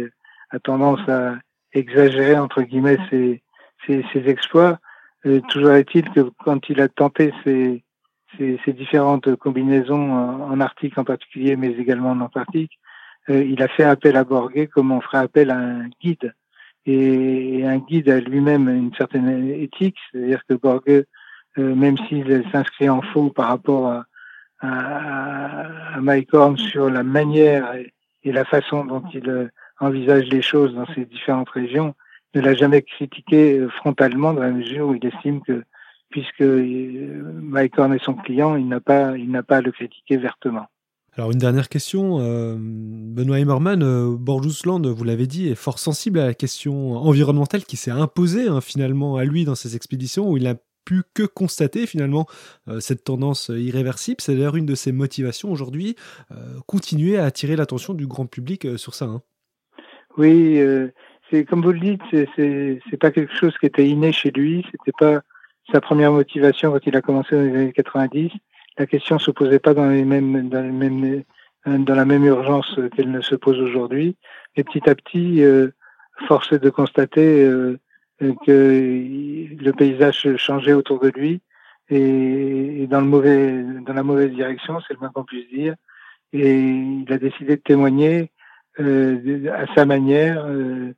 a 0.51 0.59
tendance 0.59 1.07
à 1.07 1.35
exagérer 1.75 2.38
entre 2.38 2.61
guillemets 2.61 2.97
ses, 3.09 3.43
ses, 3.85 4.05
ses 4.13 4.29
exploits. 4.29 4.79
Euh, 5.25 5.41
toujours 5.49 5.71
est-il 5.71 6.09
que 6.09 6.21
quand 6.43 6.69
il 6.69 6.81
a 6.81 6.88
tenté 6.88 7.33
ces, 7.43 7.83
ces, 8.38 8.59
ces 8.63 8.73
différentes 8.73 9.35
combinaisons 9.35 10.11
en, 10.11 10.59
Arctique 10.59 10.97
en 10.97 11.03
particulier, 11.03 11.55
mais 11.55 11.71
également 11.71 12.11
en 12.11 12.21
Antarctique, 12.21 12.79
euh, 13.29 13.43
il 13.43 13.61
a 13.61 13.67
fait 13.67 13.83
appel 13.83 14.15
à 14.17 14.23
Borgé 14.23 14.67
comme 14.67 14.91
on 14.91 15.01
ferait 15.01 15.19
appel 15.19 15.49
à 15.49 15.57
un 15.57 15.89
guide. 16.01 16.33
Et, 16.85 17.65
un 17.65 17.79
guide 17.79 18.09
a 18.09 18.19
lui-même 18.19 18.69
une 18.69 18.93
certaine 18.93 19.49
éthique, 19.49 19.97
c'est-à-dire 20.11 20.41
que 20.47 20.53
Borgé, 20.53 21.05
euh, 21.57 21.75
même 21.75 21.97
s'il 22.07 22.43
s'inscrit 22.51 22.89
en 22.89 23.01
faux 23.01 23.29
par 23.29 23.47
rapport 23.47 23.88
à, 23.88 24.05
à, 24.59 25.95
à 25.95 26.01
Mike 26.01 26.33
Horn 26.33 26.57
sur 26.57 26.89
la 26.89 27.03
manière 27.03 27.73
et, 27.75 27.91
et 28.23 28.31
la 28.31 28.45
façon 28.45 28.85
dont 28.85 29.03
il 29.13 29.49
envisage 29.79 30.25
les 30.25 30.41
choses 30.41 30.73
dans 30.73 30.85
ces 30.93 31.05
différentes 31.05 31.49
régions, 31.49 31.95
ne 32.33 32.41
l'a 32.41 32.53
jamais 32.53 32.81
critiqué 32.81 33.59
euh, 33.59 33.69
frontalement 33.69 34.33
dans 34.33 34.41
la 34.41 34.51
mesure 34.51 34.88
où 34.88 34.95
il 34.95 35.05
estime 35.05 35.41
que 35.41 35.63
puisque 36.09 36.41
euh, 36.41 37.39
Mike 37.41 37.77
Horn 37.77 37.93
est 37.93 38.03
son 38.03 38.13
client, 38.13 38.55
il 38.55 38.67
n'a 38.67 38.79
pas, 38.79 39.17
il 39.17 39.31
n'a 39.31 39.43
pas 39.43 39.57
à 39.57 39.61
le 39.61 39.71
critiquer 39.71 40.17
vertement. 40.17 40.67
Alors 41.17 41.31
une 41.31 41.38
dernière 41.38 41.69
question, 41.69 42.19
euh, 42.19 42.57
Benoît 42.59 43.39
Emmerman, 43.39 44.15
Borjusland, 44.17 44.85
vous 44.85 45.03
l'avez 45.05 45.27
dit, 45.27 45.47
est 45.47 45.55
fort 45.55 45.79
sensible 45.79 46.19
à 46.19 46.25
la 46.25 46.33
question 46.33 46.97
environnementale 46.97 47.63
qui 47.63 47.77
s'est 47.77 47.91
imposée 47.91 48.49
hein, 48.49 48.59
finalement 48.59 49.15
à 49.15 49.23
lui 49.23 49.45
dans 49.45 49.55
ses 49.55 49.77
expéditions 49.77 50.29
où 50.29 50.35
il 50.35 50.43
n'a 50.43 50.55
pu 50.85 51.03
que 51.13 51.23
constater 51.23 51.88
finalement 51.88 52.27
euh, 52.67 52.79
cette 52.79 53.03
tendance 53.03 53.49
irréversible. 53.53 54.17
C'est 54.21 54.35
d'ailleurs 54.35 54.55
une 54.55 54.65
de 54.65 54.75
ses 54.75 54.91
motivations 54.91 55.51
aujourd'hui, 55.51 55.95
euh, 56.31 56.59
continuer 56.67 57.17
à 57.17 57.25
attirer 57.25 57.55
l'attention 57.55 57.93
du 57.93 58.07
grand 58.07 58.27
public 58.27 58.77
sur 58.77 58.93
ça. 58.93 59.05
Hein. 59.05 59.21
Oui, 60.17 60.60
euh, 60.60 60.89
c'est 61.30 61.45
comme 61.45 61.62
vous 61.62 61.71
le 61.71 61.80
dites, 61.80 62.01
c'est 62.12 62.80
c'est 62.89 62.97
pas 62.97 63.12
quelque 63.12 63.34
chose 63.34 63.58
qui 63.58 63.65
était 63.65 63.88
inné 63.88 64.12
chez 64.12 64.32
lui. 64.32 64.65
C'était 64.71 64.93
pas 64.97 65.21
sa 65.71 65.82
première 65.82 66.12
motivation 66.12 66.71
quand 66.71 66.86
il 66.86 66.95
a 66.95 67.01
commencé 67.01 67.36
dans 67.36 67.41
les 67.41 67.56
années 67.56 67.73
90. 67.73 68.32
La 68.78 68.86
question 68.86 69.19
se 69.19 69.32
posait 69.32 69.60
pas 69.60 69.73
dans 69.73 69.89
les 69.89 70.06
mêmes 70.06 70.49
dans 70.49 70.62
les 70.62 70.71
mêmes 70.71 71.23
dans 71.65 71.95
la 71.95 72.06
même 72.06 72.25
urgence 72.25 72.80
qu'elle 72.95 73.12
ne 73.12 73.21
se 73.21 73.36
pose 73.36 73.60
aujourd'hui. 73.60 74.15
Et 74.56 74.63
petit 74.63 74.88
à 74.89 74.95
petit, 74.95 75.43
euh, 75.43 75.71
force 76.28 76.51
est 76.54 76.60
de 76.60 76.69
constater 76.69 77.43
euh, 77.43 77.80
que 78.19 79.47
le 79.60 79.71
paysage 79.71 80.38
changeait 80.38 80.73
autour 80.73 80.99
de 80.99 81.10
lui 81.10 81.41
et, 81.89 82.84
est 82.84 82.88
dans 82.88 83.01
le 83.01 83.08
mauvais, 83.08 83.63
dans 83.86 83.93
la 83.93 84.04
mauvaise 84.04 84.32
direction, 84.32 84.80
c'est 84.88 84.93
le 84.93 84.99
moins 84.99 85.10
qu'on 85.10 85.23
puisse 85.23 85.49
dire. 85.49 85.75
Et 86.34 86.56
il 86.56 87.12
a 87.12 87.17
décidé 87.17 87.56
de 87.58 87.62
témoigner 87.62 88.32
à 88.77 89.75
sa 89.75 89.85
manière 89.85 90.45
euh, 90.47 90.93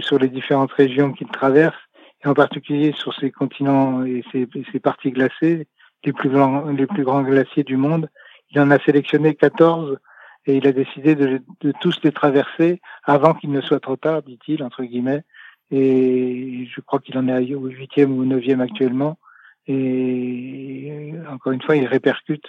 sur 0.00 0.18
les 0.18 0.28
différentes 0.28 0.72
régions 0.72 1.12
qu'il 1.12 1.28
traverse, 1.28 1.76
et 2.24 2.28
en 2.28 2.34
particulier 2.34 2.92
sur 2.92 3.14
ces 3.14 3.30
continents 3.30 4.04
et 4.04 4.22
ces, 4.32 4.48
ces 4.70 4.80
parties 4.80 5.10
glacées, 5.10 5.66
les 6.04 6.12
plus, 6.12 6.28
grands, 6.28 6.66
les 6.66 6.86
plus 6.86 7.04
grands 7.04 7.22
glaciers 7.22 7.64
du 7.64 7.76
monde. 7.76 8.08
Il 8.50 8.60
en 8.60 8.70
a 8.70 8.78
sélectionné 8.78 9.34
14 9.34 9.98
et 10.46 10.56
il 10.56 10.66
a 10.66 10.72
décidé 10.72 11.14
de, 11.14 11.40
de 11.60 11.72
tous 11.80 11.98
les 12.02 12.12
traverser 12.12 12.80
avant 13.04 13.34
qu'il 13.34 13.50
ne 13.50 13.60
soit 13.60 13.80
trop 13.80 13.96
tard, 13.96 14.22
dit-il, 14.22 14.62
entre 14.62 14.82
guillemets. 14.82 15.22
Et 15.70 16.68
je 16.72 16.80
crois 16.80 16.98
qu'il 16.98 17.16
en 17.16 17.28
est 17.28 17.54
au 17.54 17.66
huitième 17.66 18.12
ou 18.12 18.22
au 18.22 18.24
neuvième 18.24 18.60
actuellement. 18.60 19.18
Et 19.66 21.12
encore 21.30 21.52
une 21.52 21.62
fois, 21.62 21.76
il 21.76 21.86
répercute 21.86 22.46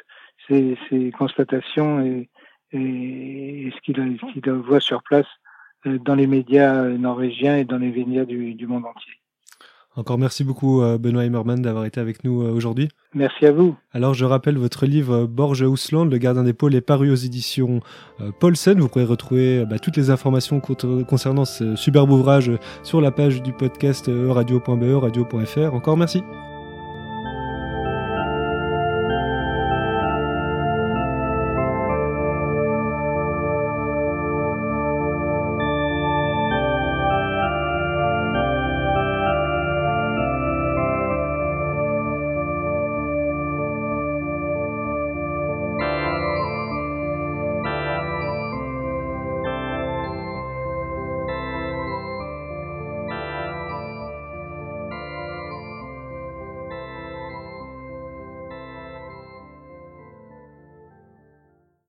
ses, 0.47 0.77
ses 0.89 1.11
constatations 1.11 2.01
et, 2.01 2.29
et 2.73 3.71
ce 3.73 3.81
qu'il 3.81 4.51
voit 4.65 4.79
sur 4.79 5.03
place 5.03 5.27
euh, 5.85 5.99
dans 5.99 6.15
les 6.15 6.27
médias 6.27 6.83
norvégiens 6.83 7.57
et 7.57 7.65
dans 7.65 7.77
les 7.77 7.91
médias 7.91 8.25
du, 8.25 8.53
du 8.55 8.67
monde 8.67 8.85
entier. 8.85 9.13
Encore 9.95 10.17
merci 10.17 10.43
beaucoup 10.43 10.81
euh, 10.81 10.97
Benoît 10.97 11.23
Emmerman 11.23 11.61
d'avoir 11.61 11.85
été 11.85 11.99
avec 11.99 12.23
nous 12.23 12.41
euh, 12.41 12.51
aujourd'hui. 12.51 12.89
Merci 13.13 13.45
à 13.45 13.51
vous. 13.51 13.75
Alors 13.91 14.13
je 14.15 14.25
rappelle 14.25 14.57
votre 14.57 14.87
livre 14.87 15.25
Borge 15.25 15.61
Ousland, 15.61 16.05
le 16.05 16.17
gardien 16.17 16.43
des 16.43 16.53
pôles 16.53 16.73
est 16.73 16.81
paru 16.81 17.11
aux 17.11 17.15
éditions 17.15 17.81
Paulsen. 18.39 18.79
Vous 18.79 18.87
pourrez 18.87 19.05
retrouver 19.05 19.65
bah, 19.65 19.77
toutes 19.77 19.97
les 19.97 20.09
informations 20.09 20.59
concernant 20.59 21.45
ce 21.45 21.75
superbe 21.75 22.09
ouvrage 22.09 22.51
sur 22.81 23.01
la 23.01 23.11
page 23.11 23.43
du 23.43 23.53
podcast 23.53 24.09
radio.be, 24.09 24.95
radio.fr. 24.99 25.75
Encore 25.75 25.97
merci. 25.97 26.23